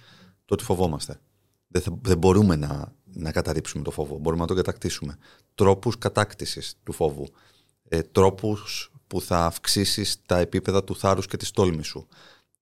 το 0.44 0.54
ότι 0.54 0.64
φοβόμαστε. 0.64 1.20
Δεν, 1.68 1.82
θα- 1.82 1.98
δεν 2.02 2.18
μπορούμε 2.18 2.56
να, 2.56 2.92
να 3.18 3.32
καταρρύψουμε 3.32 3.84
το 3.84 3.90
φόβο. 3.90 4.18
Μπορούμε 4.18 4.40
να 4.40 4.46
τον 4.46 4.56
κατακτήσουμε. 4.56 5.18
Τρόπους 5.54 5.98
κατάκτησης 5.98 6.75
του 6.82 6.92
φόβου. 6.92 7.26
Ε, 7.88 8.02
Τρόπους 8.02 8.92
που 9.06 9.20
θα 9.20 9.44
αυξήσεις 9.44 10.22
τα 10.26 10.38
επίπεδα 10.38 10.84
του 10.84 10.96
θάρρους 10.96 11.26
και 11.26 11.37
της 11.37 11.50
τόλμης 11.50 11.87
σου. 11.87 12.08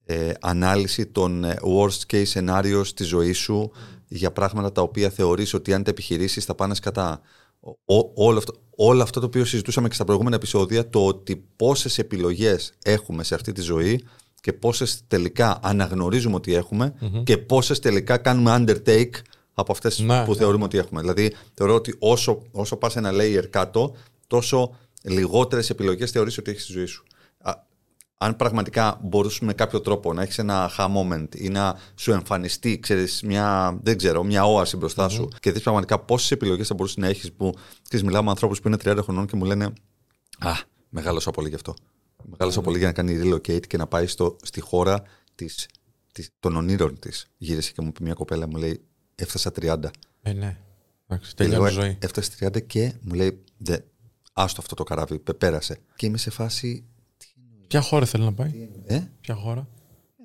Ε, 0.05 0.33
ανάλυση 0.41 1.07
των 1.07 1.45
ε, 1.45 1.57
worst 1.63 2.13
case 2.13 2.33
scenarios 2.33 2.83
στη 2.85 3.05
ζωή 3.05 3.33
σου 3.33 3.73
για 4.09 4.33
πράγματα 4.33 4.73
τα 4.73 4.83
οποία 4.83 5.11
θεωρείς 5.11 5.55
ότι 5.55 5.75
αν 5.75 5.83
τα 5.83 5.91
επιχειρήσεις 5.91 6.45
θα 6.45 6.55
πάνε 6.55 6.75
κατά. 6.83 7.21
Όλο 8.15 8.39
αυτό, 8.39 8.55
όλο 8.77 9.03
αυτό 9.03 9.21
το 9.21 9.27
οποίο 9.27 9.45
συζητούσαμε 9.45 9.89
και 9.89 9.95
στα 9.95 10.05
προηγούμενα 10.05 10.37
επεισόδια, 10.37 10.89
το 10.89 11.07
ότι 11.07 11.37
πόσες 11.57 11.99
επιλογές 11.99 12.73
έχουμε 12.85 13.25
σε 13.25 13.35
αυτή 13.35 13.53
τη 13.53 13.61
ζωή 13.61 14.05
και 14.41 14.53
πόσες 14.53 15.03
τελικά 15.07 15.59
αναγνωρίζουμε 15.63 16.35
ότι 16.35 16.55
εχουμε 16.55 16.95
και 17.25 17.37
πόσες 17.37 17.79
τελικά 17.79 18.17
κάνουμε 18.17 18.57
undertake 18.59 19.11
από 19.59 19.73
αυτές 19.73 19.99
Ναι, 19.99 20.25
που 20.25 20.31
ναι, 20.31 20.37
θεωρούμε 20.37 20.65
ότι 20.65 20.79
έχουμε. 20.79 21.01
Δηλαδή, 21.01 21.35
θεωρώ 21.55 21.75
ότι 21.75 21.95
όσο, 21.99 22.43
όσο 22.51 22.77
πας 22.77 22.97
ένα 22.97 23.11
layer 23.13 23.47
κάτω, 23.51 23.95
τόσο 24.27 24.77
λιγότερες 25.03 25.71
επιλογές 25.71 26.11
θεωρείς 26.11 26.39
ότι 26.39 26.51
έχεις 26.51 26.63
στη 26.63 26.73
ζωή 26.73 26.87
σου. 26.87 27.05
Α, 27.39 27.53
αν 28.19 28.37
πραγματικά 28.37 29.01
μπορούσαμε 29.03 29.47
με 29.47 29.53
κάποιο 29.53 29.81
τρόπο 29.81 30.13
να 30.13 30.23
έχεις 30.23 30.39
ένα 30.39 30.71
aha 30.77 30.87
moment 30.97 31.29
ή 31.35 31.49
να 31.49 31.79
σου 31.95 32.13
εμφανιστεί, 32.13 32.79
ξέρεις, 32.79 33.23
μια, 33.23 33.79
δεν 33.83 33.97
ξέρω, 33.97 34.25
μια 34.25 34.45
όαση 34.45 34.77
μπροστά 34.77 35.09
σου 35.09 35.29
και 35.41 35.53
δεις 35.53 35.63
πραγματικά 35.63 35.99
πόσες 35.99 36.31
επιλογές 36.31 36.67
θα 36.67 36.75
μπορούσες 36.75 36.97
να 36.97 37.07
έχεις 37.07 37.33
που, 37.33 37.55
ξέρεις, 37.89 38.07
μιλάω 38.07 38.23
με 38.23 38.31
ανθρώπους 38.31 38.61
που 38.61 38.69
είναι 38.69 38.77
30 38.85 38.99
χρονών 39.03 39.27
και 39.27 39.37
μου 39.37 39.45
λένε 39.45 39.73
«Α, 40.39 40.53
μεγάλωσα 40.89 41.31
πολύ 41.31 41.49
γι' 41.49 41.55
αυτό». 41.55 41.75
Μεγάλωσα 42.25 42.61
πολύ 42.61 42.79
για 42.79 42.87
να 42.87 42.93
κάνει 42.93 43.21
relocate 43.23 43.67
και 43.67 43.77
να 43.77 43.87
πάει 43.87 44.07
στο, 44.07 44.37
στη 44.43 44.61
χώρα 44.61 45.03
της, 45.35 45.69
της, 46.13 46.31
των 46.41 46.57
ονείρων 46.57 46.99
της. 46.99 47.27
Γύρισε 47.37 47.73
και 47.73 47.83
μου 47.83 47.93
πει 47.93 48.03
μια 48.03 48.15
κοπέλα, 48.15 48.49
μου 48.49 48.57
λέει 48.57 48.86
«Έφτασα 49.17 49.51
30». 49.61 49.85
Ε, 50.23 50.33
ναι. 50.33 50.57
Εντάξει, 51.09 51.31
Και 51.31 51.37
τελειώνει 51.37 51.71
η 51.71 51.73
λέω, 51.75 51.83
ζωή. 51.83 51.99
Έφτασε 52.01 52.31
30 52.41 52.67
και 52.67 52.93
μου 53.01 53.15
λέει, 53.15 53.45
«Δε, 53.59 53.77
άστο 54.33 54.61
αυτό 54.61 54.75
το 54.75 54.85
καράβι, 54.85 55.19
πε- 55.19 55.37
πέρασε. 55.37 55.79
Και 55.97 56.07
είμαι 56.07 56.19
σε 56.19 56.31
φάση, 56.31 56.85
Ποια 57.67 57.81
χώρα 57.81 58.07
θέλει 58.07 58.25
να 58.25 58.33
πάει, 58.35 58.69
ε, 58.87 59.01
Ποια 59.21 59.35
χώρα; 59.35 59.69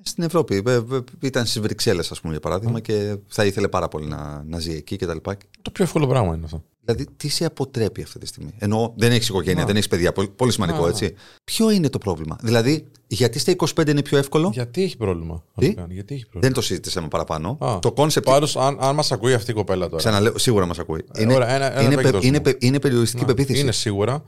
στην 0.02 0.24
Ευρώπη. 0.24 0.62
Ε, 0.66 0.72
ε, 0.72 0.82
Ήταν 1.20 1.46
στις 1.46 1.60
Βρυξέλλες, 1.60 2.10
ας 2.10 2.20
πούμε, 2.20 2.32
για 2.32 2.40
παράδειγμα, 2.42 2.80
και 2.80 3.16
θα 3.26 3.44
ήθελε 3.44 3.68
πάρα 3.68 3.88
πολύ 3.88 4.06
να, 4.06 4.42
να 4.44 4.58
ζει 4.58 4.72
εκεί 4.72 4.96
κτλ. 4.96 5.16
Το 5.62 5.70
πιο 5.72 5.84
εύκολο 5.84 6.06
πράγμα 6.06 6.34
είναι 6.34 6.44
αυτό. 6.44 6.64
Δηλαδή, 6.84 7.06
τι 7.16 7.28
σε 7.28 7.44
αποτρέπει 7.44 8.02
αυτή 8.02 8.18
τη 8.18 8.26
στιγμή; 8.26 8.50
Ενώ 8.58 8.94
δεν 8.96 9.12
έχεις 9.12 9.28
οικογένεια, 9.28 9.64
δεν 9.64 9.74
έχεις 9.76 9.88
παιδιά. 9.88 10.12
Πολύ, 10.12 10.28
πολύ 10.28 10.52
σημαντικό, 10.52 10.84
Α. 10.84 10.88
έτσι. 10.88 11.14
Ποιο 11.44 11.70
είναι 11.70 11.88
το 11.88 11.98
πρόβλημα; 11.98 12.36
Δηλαδή, 12.42 12.86
γιατί 13.06 13.38
στα 13.38 13.52
25 13.56 13.88
είναι 13.90 14.02
πιο 14.02 14.18
εύκολο; 14.18 14.50
Γιατί 14.52 14.82
έχει 14.82 14.96
πρόβλημα. 14.96 15.42
να 15.54 15.62
Τι; 15.62 15.68
το 15.74 15.80
κάνει, 15.80 15.94
Γιατί 15.94 16.14
έχει 16.14 16.22
πρόβλημα; 16.22 16.46
Δεν 16.46 16.52
το 16.52 16.60
συζήτησαμε 16.60 17.08
παραπάνω. 17.08 17.58
Α. 17.60 17.78
Το 17.78 17.92
concept. 17.92 18.26
Πάντως, 18.26 18.56
αν, 18.56 18.76
αν 18.80 18.94
μας 18.94 19.12
ακούει 19.12 19.32
αυτή 19.34 19.50
η 19.50 19.54
κοπέλα 19.54 19.84
τώρα. 19.84 19.96
Ξαναλέω, 19.96 20.38
σίγουρα 20.38 20.66
μας 20.66 20.78
ακούει. 20.78 21.04
Ε, 21.12 21.32
ωραία, 21.32 21.48
ένα- 21.54 21.72
ένα 21.72 21.82
είναι, 21.82 21.90
το 21.90 21.96
πε- 21.96 22.06
εκδός 22.06 22.24
είναι, 22.24 22.36
μου. 22.36 22.42
πε- 22.42 22.62
είναι 22.62 22.78
περιοριστική 22.78 23.24
πεποίθηση. 23.24 23.60
Είναι 23.60 23.72
σίγουρα. 23.72 24.24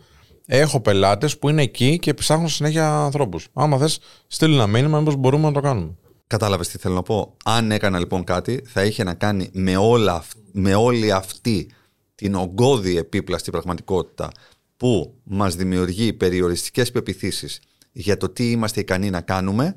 Έχω 0.47 0.81
πελάτες 0.81 1.39
που 1.39 1.49
είναι 1.49 1.63
εκεί 1.63 1.99
και 1.99 2.15
ψάχνουν 2.15 2.49
συνέχεια 2.49 2.97
ανθρώπους. 3.05 3.49
Άμα 3.53 3.79
θες, 3.79 3.99
στείλει 4.27 4.55
ένα 4.55 4.67
μήνυμα, 4.67 4.99
μήπως 4.99 5.17
μπορούμε 5.17 5.47
να 5.47 5.53
το 5.53 5.61
κάνουμε. 5.61 5.95
Κατάλαβες 6.27 6.69
τι 6.69 6.79
θέλω 6.79 6.95
να 6.95 7.03
πω; 7.03 7.37
Αν 7.45 7.71
έκανα 7.71 7.99
λοιπόν 7.99 8.25
κάτι, 8.25 8.63
θα 8.67 8.85
είχε 8.85 9.05
να 9.05 9.15
κάνει 9.15 9.49
με, 9.53 9.77
όλα, 9.77 10.15
αυ- 10.15 10.37
με 10.53 10.75
όλη 10.75 11.13
αυτή 11.13 11.69
την 12.15 12.35
ογκώδη 12.35 12.97
επίπλαστη 12.97 13.51
πραγματικότητα 13.51 14.31
που 14.77 15.15
μας 15.25 15.55
δημιουργεί 15.57 16.13
περιοριστικές 16.13 16.91
πεπιθήσεις 16.91 17.61
για 17.93 18.17
το 18.17 18.29
τι 18.29 18.51
είμαστε 18.51 18.81
ικανοί 18.81 19.11
να 19.11 19.21
κάνουμε, 19.21 19.77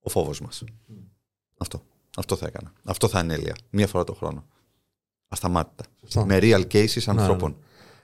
ο 0.00 0.10
φόβος 0.10 0.40
μας. 0.40 0.62
Αυτό. 1.58 1.82
Αυτό 2.16 2.36
θα 2.36 2.46
έκανα. 2.46 2.72
Αυτό 2.84 3.08
θα 3.08 3.18
ανέλυα. 3.18 3.56
Μία 3.70 3.86
φορά 3.86 4.04
το 4.04 4.14
χρόνο. 4.14 4.44
Ασταμάτητα. 5.28 5.84
Σωστά. 6.00 6.24
Με 6.24 6.38
real 6.42 6.66
cases 6.72 7.02
ανθρώπων. 7.06 7.56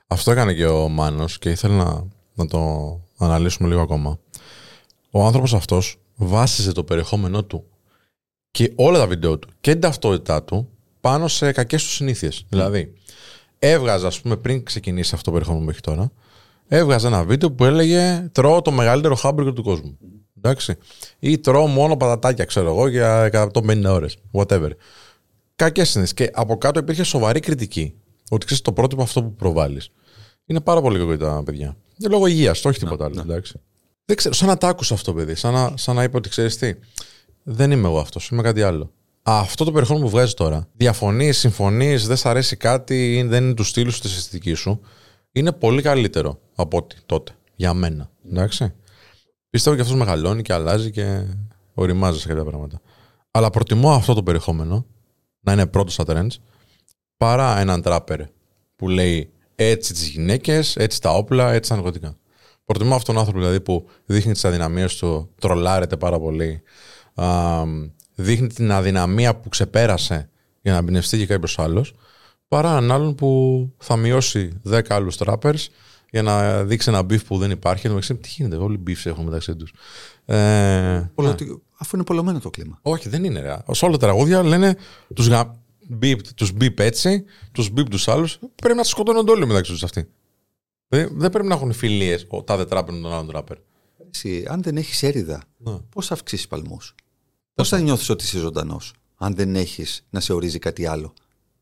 Αυτό 0.06 0.30
έκανε 0.30 0.54
και 0.54 0.66
ο 0.66 0.88
Μάνος 0.88 1.38
και 1.38 1.50
ήθελα 1.50 1.74
να, 1.74 2.06
να 2.34 2.46
το 2.46 3.00
αναλύσουμε 3.18 3.68
λίγο 3.68 3.80
ακόμα. 3.80 4.18
Ο 5.10 5.24
άνθρωπος 5.24 5.54
αυτός 5.54 6.00
βάσιζε 6.14 6.72
το 6.72 6.84
περιεχόμενό 6.84 7.44
του 7.44 7.64
και 8.50 8.72
όλα 8.74 8.98
τα 8.98 9.06
βίντεο 9.06 9.38
του 9.38 9.48
και 9.60 9.72
την 9.72 9.80
ταυτότητά 9.80 10.42
του 10.42 10.68
πάνω 11.00 11.28
σε 11.28 11.52
κακές 11.52 11.82
του 11.82 11.90
συνήθειες. 11.90 12.44
Δηλαδή, 12.48 12.92
έβγαζε, 13.70 14.06
ας 14.06 14.20
πούμε, 14.20 14.36
πριν 14.36 14.64
ξεκινήσει 14.64 15.10
αυτό 15.14 15.24
το 15.24 15.30
περιεχόμενο 15.30 15.64
που 15.64 15.70
έχει 15.70 15.80
τώρα, 15.80 16.12
έβγαζε 16.68 17.06
ένα 17.06 17.24
βίντεο 17.24 17.52
που 17.52 17.64
έλεγε 17.64 18.28
Τρώω 18.32 18.62
το 18.62 18.70
μεγαλύτερο 18.70 19.14
χάμπουργκερ 19.14 19.52
του 19.52 19.62
κόσμου. 19.62 19.98
Εντάξει. 20.36 20.76
Ή 21.18 21.38
τρώω 21.38 21.66
μόνο 21.66 21.96
πατατάκια, 21.96 22.44
ξέρω 22.44 22.68
εγώ, 22.68 22.88
για 22.88 23.30
150 23.54 23.84
ώρες. 23.84 24.16
Whatever. 24.32 24.70
Κακές 25.56 25.90
συνήθειες. 25.90 26.14
Και 26.14 26.30
από 26.40 26.58
κάτω 26.58 26.78
υπήρχε 26.78 27.02
σοβαρή 27.02 27.40
κριτική. 27.40 27.94
Ότι 28.30 28.46
ξέρεις 28.46 28.62
το 28.62 28.72
πρότυπο 28.72 29.02
αυτό 29.02 29.22
που 29.22 29.34
προβάλλεις. 29.34 29.90
Είναι 30.46 30.60
πάρα 30.60 30.80
πολύ 30.80 30.98
κακό 30.98 31.14
για 31.14 31.26
τα 31.26 31.42
παιδιά. 31.44 31.76
Είναι 31.98 32.08
λόγω 32.08 32.26
υγείας, 32.26 32.64
όχι 32.64 32.78
τίποτα 32.78 33.04
άλλο. 33.04 33.20
Εντάξει. 33.20 33.60
Δεν 34.04 34.16
ξέρω, 34.16 34.34
σαν 34.34 34.48
να 34.48 34.56
τα 34.56 34.68
άκουσα 34.68 34.94
αυτό, 34.94 35.14
παιδί. 35.14 35.34
Σαν 35.34 35.52
να, 35.52 35.72
σαν 35.76 35.96
να 35.96 36.02
είπε 36.02 36.16
ότι 36.16 36.28
ξέρεις 36.28 36.56
τι. 36.56 36.74
Δεν 37.42 37.70
είμαι 37.70 37.88
εγώ 37.88 37.98
αυτός, 37.98 38.28
είμαι 38.28 38.42
κάτι 38.42 38.62
άλλο. 38.62 38.92
Αυτό 39.26 39.64
το 39.64 39.72
περιεχόμενο 39.72 40.04
που 40.04 40.10
βγάζει 40.10 40.34
τώρα, 40.34 40.68
διαφωνείς, 40.72 41.38
συμφωνείς, 41.38 42.06
δεν 42.06 42.16
σ' 42.16 42.26
αρέσει 42.26 42.56
κάτι 42.56 43.16
ή 43.16 43.22
δεν 43.22 43.44
είναι 43.44 43.54
του 43.54 43.64
στήλου 43.64 43.90
σου, 43.90 44.00
της 44.00 44.16
αισθητικής 44.16 44.58
σου, 44.58 44.80
είναι 45.32 45.52
πολύ 45.52 45.82
καλύτερο 45.82 46.40
από 46.54 46.76
ό,τι 46.76 46.96
τότε. 47.06 47.32
Για 47.56 47.74
μένα. 47.74 48.10
Εντάξει. 48.30 48.74
Πιστεύω 49.50 49.76
και 49.76 49.82
αυτός 49.82 49.96
μεγαλώνει 49.96 50.42
και 50.42 50.52
αλλάζει 50.52 50.90
και 50.90 51.26
οριμάζει 51.74 52.20
σε 52.20 52.28
κάποια 52.28 52.44
πράγματα. 52.44 52.80
Αλλά 53.30 53.50
προτιμώ 53.50 53.92
αυτό 53.92 54.14
το 54.14 54.22
περιεχόμενο 54.22 54.86
να 55.40 55.52
είναι 55.52 55.66
πρώτο 55.66 55.90
στα 55.90 56.04
trends 56.06 56.36
παρά 57.16 57.58
έναν 57.58 57.82
τράπερ 57.82 58.20
που 58.76 58.88
λέει 58.88 59.32
έτσι 59.54 59.92
τις 59.92 60.08
γυναίκες, 60.08 60.76
έτσι 60.76 61.00
τα 61.00 61.10
όπλα, 61.10 61.52
έτσι 61.52 61.70
τα 61.70 61.76
ναρκωτικά. 61.76 62.16
Προτιμώ 62.64 62.94
αυτόν 62.94 63.14
τον 63.14 63.18
άνθρωπο 63.18 63.40
δηλαδή 63.40 63.60
που 63.60 63.86
δείχνει 64.04 64.32
τις 64.32 64.44
αδυναμίες 64.44 64.96
του, 64.96 65.30
τρολάρεται 65.40 65.96
πάρα 65.96 66.18
πολύ, 66.18 66.62
α, 67.14 67.62
δείχνει 68.14 68.46
την 68.48 68.72
αδυναμία 68.72 69.36
που 69.36 69.48
ξεπέρασε 69.48 70.28
για 70.62 70.72
να 70.72 70.78
εμπνευστεί 70.78 71.16
και 71.18 71.26
κάποιος 71.26 71.58
άλλος, 71.58 71.94
παρά 72.48 72.70
έναν 72.70 72.90
άλλον 72.92 73.14
που 73.14 73.70
θα 73.78 73.96
μειώσει 73.96 74.60
10 74.70 74.80
άλλους 74.88 75.16
τράπερς 75.16 75.70
για 76.10 76.22
να 76.22 76.64
δείξει 76.64 76.88
ένα 76.90 77.02
beef 77.02 77.24
που 77.24 77.38
δεν 77.38 77.50
υπάρχει. 77.50 77.86
Εν 77.86 77.92
τω 77.92 77.98
μεταξύ, 78.00 78.22
Τι 78.22 78.28
γίνεται, 78.36 78.56
όλοι 78.56 78.76
beefs 78.76 79.06
έχουν 79.06 79.24
μεταξύ 79.24 79.56
τους. 79.56 79.72
Ε, 80.24 81.10
Πολλο- 81.14 81.28
ναι. 81.28 81.46
Αφού 81.78 81.96
είναι 81.96 82.04
πολωμένο 82.04 82.40
το 82.40 82.50
κλίμα. 82.50 82.78
Όχι, 82.82 83.08
δεν 83.08 83.24
είναι. 83.24 83.40
Ρε. 83.40 83.56
Σε 83.70 83.84
όλα 83.84 83.96
τα 83.96 84.06
τραγούδια 84.06 84.42
λένε 84.42 84.76
τους 85.14 85.26
γα... 85.28 85.60
beep, 86.02 86.16
τους 86.36 86.52
beep 86.60 86.78
έτσι, 86.80 87.24
τους 87.52 87.70
beep 87.76 87.84
τους 87.90 88.08
άλλους. 88.08 88.38
Πρέπει 88.54 88.74
να 88.76 88.82
τους 88.82 88.90
σκοτώνονται 88.90 89.30
όλοι 89.30 89.46
μεταξύ 89.46 89.72
τους 89.72 89.82
αυτοί. 89.84 90.08
Δεν, 90.88 91.08
δεν 91.12 91.30
πρέπει 91.30 91.46
να 91.48 91.54
έχουν 91.54 91.72
φιλίες 91.72 92.26
ο 92.28 92.42
τάδε 92.42 92.64
τράπερ 92.64 92.94
με 92.94 93.00
τον 93.00 93.12
άλλον 93.12 93.26
τράπερ. 93.26 93.56
Εσύ, 94.14 94.44
αν 94.48 94.62
δεν 94.62 94.76
έχεις 94.76 95.02
έριδα, 95.02 95.42
Ναι. 95.56 95.76
πώς 95.88 96.06
θα 96.06 96.14
αυξήσεις 96.14 96.48
παλμούς; 96.48 96.94
Πώς 97.54 97.68
θα 97.68 97.78
νιώθεις 97.80 98.08
ότι 98.08 98.24
είσαι 98.24 98.38
ζωντανός, 98.38 98.92
αν 99.16 99.34
δεν 99.34 99.56
έχεις 99.56 100.04
να 100.10 100.20
σε 100.20 100.32
ορίζει 100.32 100.58
κάτι 100.58 100.86
άλλο 100.86 101.12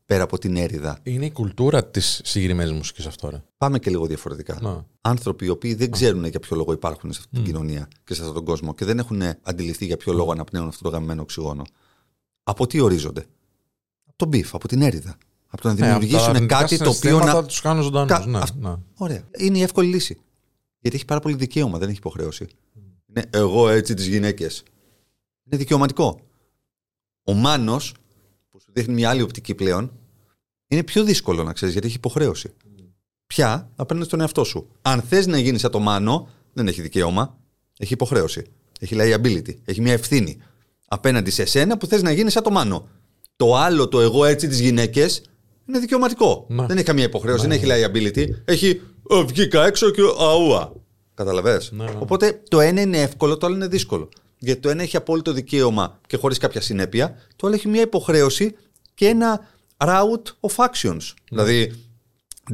πέρα 0.05 0.23
από 0.23 0.37
την 0.37 0.55
έριδα; 0.55 0.99
Είναι 1.03 1.25
η 1.25 1.31
κουλτούρα 1.31 1.85
της 1.85 2.21
συγκεκριμένης 2.23 2.71
μουσικής 2.73 3.05
αυτό. 3.05 3.29
Ρε. 3.29 3.43
Πάμε 3.57 3.79
και 3.79 3.89
λίγο 3.89 4.05
διαφορετικά. 4.05 4.59
Ναι. 4.61 4.75
Άνθρωποι 5.01 5.45
οι 5.45 5.49
οποίοι 5.49 5.73
δεν 5.75 5.91
ξέρουν 5.91 6.25
για 6.25 6.39
ποιο 6.39 6.55
λόγο 6.55 6.71
υπάρχουν 6.73 7.13
σε 7.13 7.19
αυτή 7.21 7.35
την 7.35 7.43
κοινωνία 7.43 7.87
και 8.03 8.13
σε 8.13 8.19
αυτόν 8.19 8.35
τον 8.35 8.45
κόσμο 8.45 8.73
και 8.73 8.85
δεν 8.85 8.99
έχουν 8.99 9.21
αντιληφθεί 9.41 9.85
για 9.85 9.97
ποιο 9.97 10.13
λόγο 10.13 10.31
αναπνέουν 10.31 10.67
αυτό 10.67 10.83
το 10.83 10.89
γαμημένο 10.89 11.21
οξυγόνο. 11.21 11.63
Από 12.43 12.67
τι 12.67 12.79
ορίζονται, 12.79 13.25
Από 14.07 14.17
τον 14.17 14.27
beef, 14.27 14.55
από 14.55 14.67
την 14.67 14.81
έριδα. 14.81 15.17
Από 15.47 15.61
το 15.61 15.67
να 15.67 15.73
δημιουργήσουν 15.73 16.47
κάτι 16.47 16.77
το 16.77 16.89
οποίο 16.89 17.19
να. 17.19 17.45
τους 17.45 17.61
κάνουν 17.61 17.83
ζωντανούς. 17.83 18.11
Κα- 18.17 18.25
Ναι, 18.25 18.37
αυ- 18.37 18.55
ναι. 18.55 18.73
Ωραία. 18.97 19.23
Είναι 19.37 19.57
η 19.57 19.61
εύκολη 19.61 19.87
λύση. 19.87 20.19
Γιατί 20.79 20.95
έχει 20.97 21.05
πάρα 21.05 21.19
πολύ 21.19 21.35
δικαίωμα, 21.35 21.77
δεν 21.77 21.89
έχει 21.89 21.97
υποχρέωση. 21.97 22.47
Είναι 23.09 23.25
εγώ 23.29 23.69
έτσι 23.69 23.93
τις 23.93 24.07
γυναίκες. 24.07 24.63
Είναι 25.45 25.57
δικαιωματικό. 25.57 26.19
Ο 27.23 27.33
Μάνος, 27.33 27.93
που 28.51 28.59
σου 28.59 28.71
δείχνει 28.73 28.93
μια 28.93 29.09
άλλη 29.09 29.21
οπτική 29.21 29.55
πλέον, 29.55 29.91
είναι 30.67 30.83
πιο 30.83 31.03
δύσκολο 31.03 31.43
να 31.43 31.53
ξέρεις 31.53 31.73
γιατί 31.73 31.87
έχει 31.87 31.95
υποχρέωση. 31.95 32.53
Πια 33.27 33.69
απέναντι 33.75 34.05
στον 34.05 34.21
εαυτό 34.21 34.43
σου. 34.43 34.69
Αν 34.81 35.01
θες 35.01 35.27
να 35.27 35.37
γίνεις 35.37 35.61
σαν 35.61 35.71
το 35.71 35.79
Μάνο, 35.79 36.29
δεν 36.53 36.67
έχει 36.67 36.81
δικαίωμα. 36.81 37.37
Έχει 37.77 37.93
υποχρέωση. 37.93 38.45
Έχει 38.79 38.95
liability. 38.99 39.55
Έχει 39.65 39.81
μια 39.81 39.93
ευθύνη. 39.93 40.37
Απέναντι 40.87 41.31
σε 41.31 41.45
σένα 41.45 41.77
που 41.77 41.85
θες 41.85 42.01
να 42.01 42.11
γίνεις 42.11 42.33
σαν 42.33 42.43
το 42.43 42.49
Μάνο. 42.49 42.87
Το 43.35 43.55
άλλο, 43.55 43.87
το 43.87 44.01
εγώ 44.01 44.25
έτσι 44.25 44.47
τις 44.47 44.59
γυναίκες, 44.59 45.21
είναι 45.67 45.79
δικαιωματικό. 45.79 46.45
Ναι. 46.49 46.65
Δεν 46.65 46.77
έχει 46.77 46.85
καμία 46.85 47.03
υποχρέωση, 47.03 47.47
δεν 47.47 47.51
έχει 47.51 47.65
liability. 47.67 48.27
Έχει 48.45 48.81
«Ε, 49.09 49.23
βγήκα 49.23 49.65
έξω 49.65 49.89
και 49.89 50.01
αούα. 50.19 50.73
Καταλαβέ. 51.13 51.61
Ναι, 51.71 51.83
ναι. 51.83 51.91
Οπότε 51.99 52.41
το 52.49 52.59
ένα 52.59 52.81
είναι 52.81 53.01
εύκολο, 53.01 53.37
το 53.37 53.45
άλλο 53.45 53.55
είναι 53.55 53.67
δύσκολο. 53.67 54.09
Γιατί 54.43 54.59
το 54.61 54.69
ένα 54.69 54.81
έχει 54.81 54.95
απόλυτο 54.97 55.31
δικαίωμα 55.33 55.99
και 56.07 56.17
χωρίς 56.17 56.37
κάποια 56.37 56.61
συνέπεια, 56.61 57.15
το 57.35 57.47
άλλο 57.47 57.55
έχει 57.55 57.67
μια 57.67 57.81
υποχρέωση 57.81 58.55
και 58.93 59.07
ένα 59.07 59.47
route 59.77 60.31
of 60.39 60.55
actions. 60.65 61.13
Δηλαδή, 61.29 61.71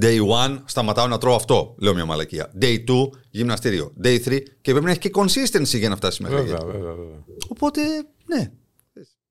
day 0.02 0.20
one 0.28 0.58
σταματάω 0.66 1.08
να 1.08 1.18
τρώω 1.18 1.36
αυτό, 1.36 1.76
λέω 1.80 1.94
μια 1.94 2.06
μαλακία. 2.06 2.52
Day 2.62 2.84
2 2.88 3.10
γυμναστήριο. 3.30 3.94
Day 4.04 4.20
3 4.26 4.40
και 4.62 4.72
πρέπει 4.72 4.86
να 4.86 4.92
έχει 4.92 5.00
και 5.00 5.12
consistency 5.14 5.78
για 5.78 5.90
να 5.90 5.96
φτάσει 5.96 6.22
μέχρι 6.22 6.38
εκεί. 6.38 6.50
Βέβαια, 6.50 6.66
βέβαια, 6.66 6.94
βέβαια. 6.94 7.24
Οπότε, 7.48 7.82
ναι. 8.26 8.52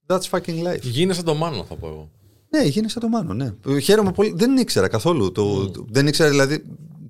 That's 0.06 0.30
fucking 0.30 0.62
life. 0.66 0.80
Γίνε 0.82 1.12
σαν 1.12 1.24
το 1.24 1.34
μάνο, 1.34 1.64
θα 1.64 1.76
πω 1.76 1.86
εγώ. 1.86 2.10
Ναι, 2.50 2.62
γίνεσαι 2.64 3.00
το 3.00 3.08
Μάνο, 3.08 3.34
ναι. 3.34 3.78
Χαίρομαι 3.80 4.12
πολύ. 4.12 4.32
Δεν 4.36 4.56
ήξερα 4.56 4.88
καθόλου. 4.88 5.32
Το, 5.32 5.70
το- 5.70 5.86
δεν 5.90 6.06
ήξερα, 6.06 6.30
δηλαδή. 6.30 6.64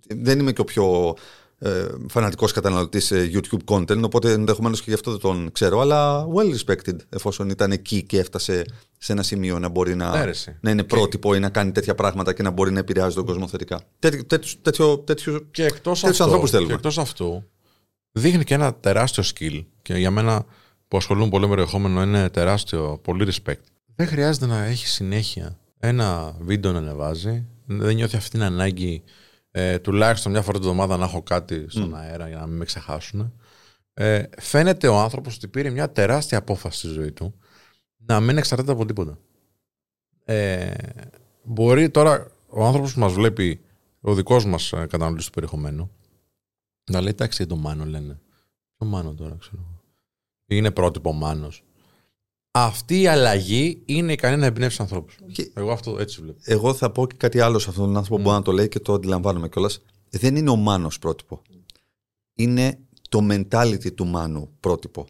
Δεν 0.08 0.38
είμαι 0.38 0.52
και 0.52 0.60
ο 0.60 0.64
πιο 0.64 1.14
ε, 1.58 1.86
φανατικός 2.08 2.52
καταναλωτής 2.52 3.12
YouTube 3.14 3.64
content, 3.64 4.02
οπότε 4.02 4.32
ενδεχομένως 4.32 4.78
και 4.78 4.84
γι' 4.88 4.94
αυτό 4.94 5.10
δεν 5.10 5.20
τον 5.20 5.52
ξέρω. 5.52 5.80
Αλλά 5.80 6.26
well 6.34 6.54
respected, 6.56 6.96
εφόσον 7.08 7.48
ήταν 7.48 7.72
εκεί 7.72 8.02
και 8.02 8.18
έφτασε 8.18 8.64
σε 8.98 9.12
ένα 9.12 9.22
σημείο 9.22 9.58
να 9.58 9.68
μπορεί 9.68 9.94
να, 9.94 10.10
Ναι, 10.18 10.24
ρε, 10.24 10.30
εσύ. 10.30 10.56
να 10.60 10.70
είναι 10.70 10.82
πρότυπο 10.84 11.34
ή 11.34 11.38
να 11.38 11.48
κάνει 11.48 11.72
τέτοια 11.72 11.94
πράγματα 11.94 12.32
και 12.32 12.42
να 12.42 12.50
μπορεί 12.50 12.72
να 12.72 12.78
επηρεάζει 12.78 13.14
τον 13.14 13.24
κόσμο 13.24 13.48
θετικά. 13.48 13.80
Τέτοιο, 13.98 14.24
τέτοιο, 14.24 14.52
τέτοιο, 14.62 14.98
τέτοιο, 14.98 15.40
Και 15.50 15.64
εκτός 15.64 16.00
τέτοιους 16.00 16.20
αυτού, 16.20 16.24
ανθρώπους 16.24 16.50
θέλουμε. 16.50 16.68
και 16.68 16.74
εκτός 16.74 16.98
αυτού, 16.98 17.44
δείχνει 18.12 18.44
και 18.44 18.54
ένα 18.54 18.74
τεράστιο 18.74 19.22
skill 19.34 19.64
και 19.82 19.94
για 19.94 20.10
μένα 20.10 20.44
που 20.88 20.96
ασχολούν 20.96 21.28
πολύ 21.28 21.44
με 21.44 21.50
περιεχόμενο 21.54 22.02
είναι 22.02 22.28
τεράστιο, 22.28 23.00
πολύ 23.02 23.26
respect. 23.32 23.60
Δεν 23.94 24.06
χρειάζεται 24.06 24.46
να 24.46 24.64
έχει 24.64 24.86
συνέχεια 24.86 25.58
ένα 25.78 26.36
βίντεο 26.40 26.72
να 26.72 26.78
ανεβάζει. 26.78 27.46
Δεν 27.66 27.94
νιώθει 27.94 28.16
αυτή 28.16 28.30
την 28.30 28.42
ανάγκη 28.42 29.02
ε, 29.50 29.78
τουλάχιστον 29.78 30.32
μια 30.32 30.42
φορά 30.42 30.58
την 30.58 30.68
εβδομάδα 30.68 30.96
να 30.96 31.04
έχω 31.04 31.22
κάτι 31.22 31.66
στον 31.68 31.96
αέρα 31.96 32.28
για 32.28 32.36
να 32.36 32.46
μην 32.46 32.56
με 32.56 32.64
ξεχάσουν. 32.64 33.32
Ε, 33.94 34.22
φαίνεται 34.38 34.88
ο 34.88 34.98
άνθρωπος 34.98 35.36
ότι 35.36 35.48
πήρε 35.48 35.70
μια 35.70 35.92
τεράστια 35.92 36.38
απόφαση 36.38 36.78
στη 36.78 36.88
ζωή 36.88 37.12
του 37.12 37.34
να 37.96 38.20
μην 38.20 38.36
εξαρτάται 38.38 38.72
από 38.72 38.84
τίποτα. 38.84 39.18
Ε, 40.24 40.74
μπορεί 41.42 41.90
τώρα 41.90 42.30
ο 42.48 42.64
άνθρωπος 42.64 42.94
που 42.94 43.00
μας 43.00 43.12
βλέπει, 43.12 43.60
ο 44.00 44.14
δικός 44.14 44.44
μας 44.44 44.72
ε, 44.72 44.76
καταναλωτής 44.76 45.26
του 45.26 45.32
περιεχομένου, 45.32 45.90
να 46.90 47.00
λέει 47.00 47.10
εντάξει 47.10 47.36
για 47.36 47.46
τον 47.46 47.58
Μάνο 47.58 47.84
λένε. 47.84 48.20
Ποιο 48.76 48.86
Μάνο 48.86 49.14
τώρα 49.14 49.36
ξέρω. 49.38 49.56
εγώ. 49.58 49.82
Είναι 50.46 50.70
πρότυπο 50.70 51.12
Μάνος. 51.12 51.64
Αυτή 52.64 53.00
η 53.00 53.06
αλλαγή 53.06 53.82
είναι 53.84 54.12
ικανή 54.12 54.36
να 54.36 54.46
εμπνεύσει 54.46 54.82
ανθρώπους. 54.82 55.18
Και- 55.32 55.50
Εγώ 55.54 55.72
αυτό 55.72 55.96
έτσι 56.00 56.20
βλέπω. 56.20 56.38
Εγώ 56.44 56.74
θα 56.74 56.90
πω 56.90 57.06
και 57.06 57.14
κάτι 57.18 57.40
άλλο 57.40 57.58
σε 57.58 57.70
αυτόν 57.70 57.84
τον 57.84 57.96
άνθρωπο 57.96 58.16
που 58.16 58.22
μπορεί 58.22 58.36
να 58.36 58.42
το 58.42 58.52
λέει 58.52 58.68
και 58.68 58.80
το 58.80 58.92
αντιλαμβάνομαι 58.92 59.48
κιόλας. 59.48 59.84
Δεν 60.10 60.36
είναι 60.36 60.50
ο 60.50 60.56
Μάνος 60.56 60.98
πρότυπο. 60.98 61.42
Είναι 62.34 62.78
το 63.08 63.26
mentality 63.30 63.94
του 63.94 64.06
Μάνου 64.06 64.50
πρότυπο. 64.60 65.06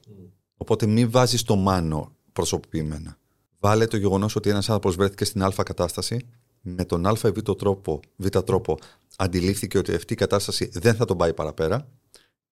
Οπότε 0.56 0.86
μην 0.86 1.10
βάζεις 1.10 1.42
το 1.42 1.56
Μάνο 1.56 2.12
προσωποποιημένα. 2.32 3.18
Βάλε 3.60 3.86
το 3.86 3.96
γεγονός 3.96 4.36
ότι 4.36 4.50
ένας 4.50 4.68
άνθρωπος 4.68 4.96
βρέθηκε 4.96 5.24
στην 5.24 5.42
α 5.42 5.52
κατάσταση 5.64 6.26
με 6.60 6.84
τον 6.84 7.06
α 7.06 7.16
ή 7.24 7.30
β 7.30 7.38
τρόπο, 7.52 8.00
β 8.16 8.26
τρόπο 8.26 8.78
αντιλήφθηκε 9.16 9.78
ότι 9.78 9.94
αυτή 9.94 10.12
η 10.12 10.16
κατάσταση 10.16 10.70
δεν 10.72 10.94
θα 10.94 11.04
τον 11.04 11.16
πάει 11.16 11.34
παραπέρα 11.34 11.88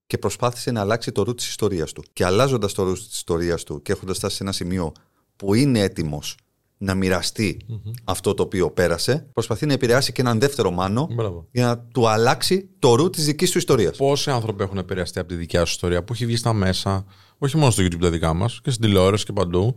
και 0.07 0.19
προσπάθησε 0.19 0.71
να 0.71 0.81
αλλάξει 0.81 1.13
το 1.13 1.23
ρου 1.23 1.35
της 1.35 1.49
ιστορίας 1.49 1.93
του. 1.93 2.05
Και 2.13 2.25
αλλάζοντας 2.25 2.73
το 2.73 2.83
ρου 2.83 2.93
της 2.93 3.15
ιστορίας 3.15 3.63
του 3.63 3.83
και 3.83 3.93
έχοντας 3.93 4.17
φτάσει 4.17 4.37
σε 4.37 4.43
ένα 4.43 4.53
σημείο 4.53 4.93
που 5.37 5.55
είναι 5.55 5.81
έτοιμος 5.81 6.37
να 6.79 6.95
μοιραστεί 6.95 7.57
αυτό 8.05 8.35
το 8.35 8.43
οποίο 8.43 8.71
πέρασε, 8.71 9.29
προσπαθεί 9.33 9.67
να 9.67 9.73
επηρεάσει 9.73 10.13
και 10.13 10.21
έναν 10.21 10.41
δεύτερο 10.41 10.71
μάνο 10.71 11.09
Μπράβο. 11.15 11.49
για 11.51 11.67
να 11.67 11.79
του 11.79 12.09
αλλάξει 12.09 12.69
το 12.79 12.95
ρου 12.95 13.11
της 13.11 13.25
δικής 13.25 13.51
του 13.51 13.59
ιστορίας. 13.59 13.97
Πόσοι 13.97 14.31
άνθρωποι 14.31 14.63
έχουν 14.63 14.79
επηρεαστεί 14.79 15.19
από 15.19 15.29
τη 15.29 15.35
δικιά 15.35 15.65
σου 15.65 15.73
ιστορία 15.73 16.05
που 16.05 16.13
έχει 16.13 16.27
βγει 16.27 16.37
στα 16.37 16.53
μέσα, 16.53 17.05
όχι 17.39 17.57
μόνο 17.57 17.71
στο 17.71 17.83
YouTube 17.83 18.01
τα 18.01 18.11
δικά 18.11 18.35
μας, 18.35 18.61
και 18.63 18.71
στην 18.71 18.85
τηλεόραση 18.85 19.25
και 19.25 19.33
παντού, 19.33 19.77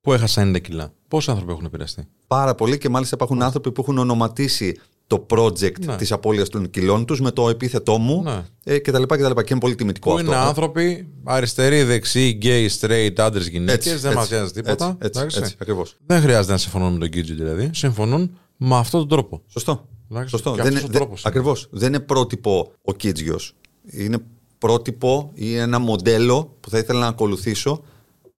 που 0.00 0.12
έχασαν 0.12 0.56
90 0.56 0.60
κιλά. 0.60 0.92
Πόσοι 1.08 1.30
άνθρωποι 1.30 1.52
έχουν 1.52 1.64
επηρεαστεί; 1.64 2.08
Πάρα 2.26 2.54
πολύ 2.54 2.78
και 2.78 2.88
μάλιστα 2.88 3.14
υπάρχουν 3.16 3.42
άνθρωποι 3.42 3.72
που 3.72 3.80
έχουν 3.80 3.98
ονοματίσει 3.98 4.80
το 5.06 5.26
project 5.30 5.78
Ναι. 5.84 5.96
της 5.96 6.12
απώλειας 6.12 6.48
των 6.48 6.70
κιλών 6.70 7.04
τους 7.04 7.20
με 7.20 7.30
το 7.30 7.48
επίθετό 7.48 7.98
μου 7.98 8.22
Ναι. 8.22 8.42
ε, 8.64 8.78
και 8.78 8.90
τα 8.90 8.98
λοιπά 8.98 9.16
και 9.16 9.22
τα 9.22 9.28
λοιπά. 9.28 9.42
Και 9.42 9.48
είναι 9.52 9.60
πολύ 9.60 9.74
τιμητικό 9.74 10.10
Που 10.10 10.16
αυτό. 10.16 10.26
είναι 10.26 10.36
άνθρωποι 10.36 11.08
αριστεροί, 11.24 11.82
δεξιοί, 11.82 12.32
γκέι, 12.36 12.70
straight, 12.80 13.12
άντρες, 13.16 13.46
γυναίκες, 13.48 13.86
Έτσι, 13.92 13.94
δεν 14.02 14.12
μας 14.12 14.22
έτσι, 14.24 14.34
νοιάζει 14.34 14.52
τίποτα. 14.52 14.84
Έτσι, 14.86 14.96
έτσι, 15.06 15.18
εντάξει. 15.20 15.38
έτσι, 15.38 15.56
ακριβώς. 15.60 15.96
Δεν 16.06 16.20
χρειάζεται 16.22 16.52
να 16.52 16.58
συμφωνούν 16.58 16.92
με 16.92 16.98
τον 16.98 17.08
Κίτζι 17.08 17.34
δηλαδή. 17.34 17.70
Συμφωνούν 17.72 18.36
με 18.56 18.76
αυτόν 18.76 19.00
τον 19.00 19.08
τρόπο. 19.08 19.42
Σωστό. 19.46 19.88
Εντάξει, 20.10 20.28
Σωστό. 20.30 20.50
και 20.54 20.56
Δεν 20.62 20.66
αυτός 20.66 20.78
είναι, 20.80 20.88
ο 20.88 20.92
δεν, 20.92 21.00
τρόπος 21.00 21.20
είναι. 21.20 21.28
ακριβώς. 21.34 21.68
Δεν 21.70 21.88
είναι 21.88 22.00
πρότυπο 22.00 22.72
ο 22.82 22.92
Κίτζιος. 22.92 23.54
Είναι 23.90 24.18
πρότυπο 24.58 25.30
ή 25.34 25.56
ένα 25.56 25.78
μοντέλο 25.78 26.56
που 26.60 26.70
θα 26.70 26.78
ήθελα 26.78 27.00
να 27.00 27.06
ακολουθήσω 27.06 27.82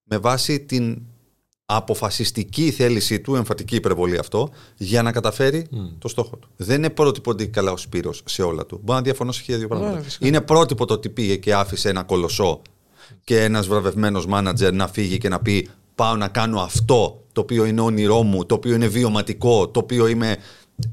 με 0.05 0.19
βάση 0.19 0.61
την 0.61 1.03
αποφασιστική 1.67 2.71
θέλησή 2.71 3.21
του, 3.21 3.35
εμφατική 3.35 3.77
υπερβολή 3.77 4.19
αυτό, 4.19 4.51
για 4.77 5.03
να 5.03 5.13
καταφέρει 5.13 5.67
το 5.99 6.09
στόχο 6.09 6.37
του. 6.37 6.49
Δεν 6.57 6.77
είναι 6.77 6.91
πρότυπο 6.91 7.31
ότι 7.31 7.49
καλά 7.49 7.73
ο 7.73 7.77
Σπύρος 7.77 8.23
σε 8.25 8.43
όλα 8.43 8.67
του. 8.67 8.81
Μπορεί 8.83 8.99
να 8.99 9.05
διαφωνώ 9.05 9.33
σε 9.33 9.43
χίλια 9.43 9.59
δύο 9.59 9.69
πράγματα. 9.69 9.97
Ναι, 9.97 10.03
φυσικά. 10.03 10.27
είναι 10.27 10.41
πρότυπο 10.41 10.87
το 10.87 10.95
ότι 10.95 11.09
πήγε 11.09 11.37
και 11.37 11.55
άφησε 11.55 11.89
ένα 11.89 12.03
κολοσσό 12.03 12.63
και 13.25 13.43
ένας 13.43 13.67
βραβευμένος 13.67 14.27
μάνατζερ 14.27 14.73
να 14.73 14.89
φύγει 14.89 15.19
και 15.19 15.29
να 15.29 15.41
πει 15.41 15.69
πάω 15.95 16.17
να 16.17 16.29
κάνω 16.29 16.61
αυτό 16.61 17.23
το 17.33 17.41
οποίο 17.41 17.65
είναι 17.65 17.81
όνειρό 17.81 18.23
μου, 18.23 18.47
το 18.47 18.55
οποίο 18.55 18.75
είναι 18.75 18.87
βιωματικό, 18.87 19.69
το 19.69 19.81
οποίο 19.81 20.07
είμαι 20.07 20.37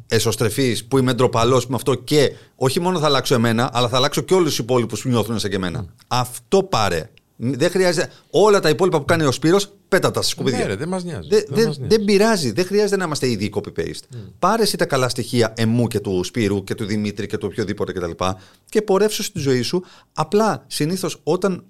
εσωστρεφής, 0.07 0.85
που 0.85 0.97
είμαι 0.97 1.13
ντροπαλός 1.13 1.67
με 1.67 1.75
αυτό 1.75 1.95
και 1.95 2.31
όχι 2.55 2.79
μόνο 2.79 2.99
θα 2.99 3.05
αλλάξω 3.05 3.35
εμένα, 3.35 3.69
αλλά 3.73 3.87
θα 3.87 3.97
αλλάξω 3.97 4.21
και 4.21 4.33
όλους 4.33 4.49
τους 4.49 4.59
υπόλοιπους 4.59 5.01
που 5.01 5.09
νιώθουν 5.09 5.39
σαν 5.39 5.49
και 5.49 5.55
εμένα. 5.55 5.85
Αυτό 6.07 6.63
πάρε. 6.63 7.09
Δεν 7.43 7.69
χρειάζεται. 7.69 8.11
Όλα 8.29 8.59
τα 8.59 8.69
υπόλοιπα 8.69 8.99
που 8.99 9.05
κάνει 9.05 9.23
ο 9.23 9.31
Σπύρος, 9.31 9.73
πέτα 9.87 10.11
τα 10.11 10.21
στα 10.21 10.31
σκουπίδια. 10.31 10.59
Ναι, 10.59 10.65
ρε, 10.65 10.75
δεν 10.75 10.87
μας 10.87 11.03
νοιάζει. 11.03 11.27
Δε- 11.27 11.35
Δεν 11.35 11.55
δεν- 11.55 11.67
μας 11.67 11.77
νοιάζει. 11.77 11.95
δεν 11.95 12.05
πειράζει. 12.05 12.51
Δεν 12.51 12.65
χρειάζεται 12.65 12.97
να 12.97 13.03
είμαστε 13.05 13.29
ήδη 13.29 13.49
copy-paste. 13.53 14.03
Πάρε 14.39 14.61
εσύ 14.63 14.77
τα 14.77 14.85
καλά 14.85 15.09
στοιχεία 15.09 15.53
εμού 15.57 15.87
και 15.87 15.99
του 15.99 16.23
Σπύρου 16.23 16.63
και 16.63 16.75
του 16.75 16.85
Δημήτρη 16.85 17.27
και 17.27 17.37
του 17.37 17.47
οποιοδήποτε 17.51 17.91
κτλ. 17.91 18.11
Και, 18.11 18.25
και 18.69 18.81
πορεύσου 18.81 19.23
στη 19.23 19.39
ζωή 19.39 19.61
σου. 19.61 19.83
Απλά 20.13 20.63
συνήθως 20.67 21.19
όταν, 21.23 21.63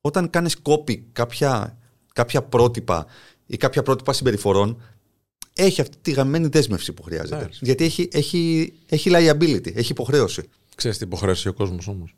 όταν 0.00 0.30
κάνεις 0.30 0.56
copy 0.62 0.98
κάποια, 1.12 1.78
κάποια 2.14 2.42
πρότυπα 2.42 3.06
ή 3.46 3.56
κάποια 3.56 3.82
πρότυπα 3.82 4.12
συμπεριφορών, 4.12 4.82
έχει 5.54 5.80
αυτή 5.80 5.96
τη 6.02 6.10
γαμμένη 6.10 6.46
δέσμευση 6.46 6.92
που 6.92 7.02
χρειάζεται. 7.02 7.36
Εντάξει. 7.36 7.58
Γιατί 7.62 7.84
έχει, 7.84 8.08
έχει, 8.12 8.72
έχει 8.88 9.10
liability, 9.12 9.76
έχει 9.76 9.92
υποχρέωση. 9.92 10.42
Ξέρεις 10.74 10.98
τι 10.98 11.04
υποχρέωσε 11.04 11.48
ο 11.48 11.52
κόσμος 11.52 11.88
όμως. 11.88 12.14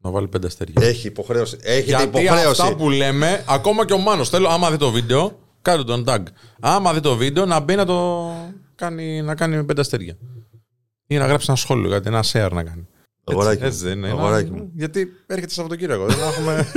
Να 0.00 0.10
βάλει 0.10 0.28
πέντε 0.28 0.46
αστέρια. 0.46 0.74
Έχει 0.86 1.06
υποχρέωση. 1.06 1.56
Έχετε 1.62 1.84
Γιατί 1.86 2.02
υποχρέωση. 2.18 2.62
αυτά 2.62 2.74
που 2.76 2.90
λέμε, 2.90 3.44
ακόμα 3.48 3.84
και 3.84 3.92
ο 3.92 3.98
Μάνος, 3.98 4.28
θέλω, 4.28 4.48
άμα 4.48 4.70
δει 4.70 4.76
το 4.76 4.90
βίντεο, 4.90 5.38
κάτω 5.62 5.84
τον 5.84 6.04
tag. 6.08 6.22
Άμα 6.60 6.92
δει 6.94 7.00
το 7.00 7.16
βίντεο, 7.16 7.46
να 7.46 7.60
μπει 7.60 7.74
να 7.74 7.84
το 7.84 8.28
κάνει, 8.74 9.22
να 9.22 9.34
κάνει 9.34 9.56
με 9.56 9.64
πέντε 9.64 9.80
αστέρια. 9.80 10.16
Ή 11.06 11.16
να 11.16 11.26
γράψει 11.26 11.46
ένα 11.48 11.56
σχόλιο, 11.56 11.90
κάτι, 11.90 12.08
ένα 12.08 12.24
share 12.32 12.50
να 12.52 12.62
κάνει. 12.62 12.86
Αγοράκι 13.24 13.64
έτσι, 13.64 13.64
μου. 13.64 13.66
έτσι 13.66 13.84
δεν 13.84 13.98
είναι. 13.98 14.08
Αγοράκι 14.08 14.50
Να- 14.50 14.56
μου. 14.56 14.70
Γιατί 14.74 15.08
έρχεται 15.26 15.52
Σαββατοκύριακο. 15.52 16.06
Δεν 16.06 16.18
έχουμε 16.18 16.68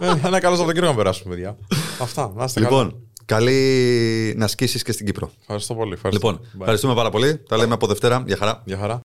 ένα 0.26 0.40
καλό 0.40 0.54
Σαββατοκύριακο 0.56 0.92
να 0.92 0.96
περάσουμε, 0.96 1.34
παιδιά. 1.34 1.56
Αυτά. 2.00 2.32
Να 2.36 2.44
είστε 2.44 2.60
καλά. 2.60 2.76
Λοιπόν, 2.82 3.02
καλή 3.24 4.34
να 4.36 4.46
σκίσεις 4.46 4.82
και 4.82 4.92
στην 4.92 5.06
Κύπρο. 5.06 5.30
Ευχαριστώ 5.40 5.74
πολύ. 5.74 5.92
Ευχαριστώ. 5.92 6.28
Λοιπόν, 6.28 6.46
Bye. 6.46 6.60
ευχαριστούμε 6.60 6.94
πάρα 6.94 7.10
πολύ. 7.10 7.36
Τα 7.48 7.56
λέμε 7.56 7.74
από 7.74 7.86
Δευτέρα. 7.86 8.22
Γεια 8.26 8.36
χαρά. 8.36 8.62
Γεια 8.64 8.76
χαρά. 8.78 9.00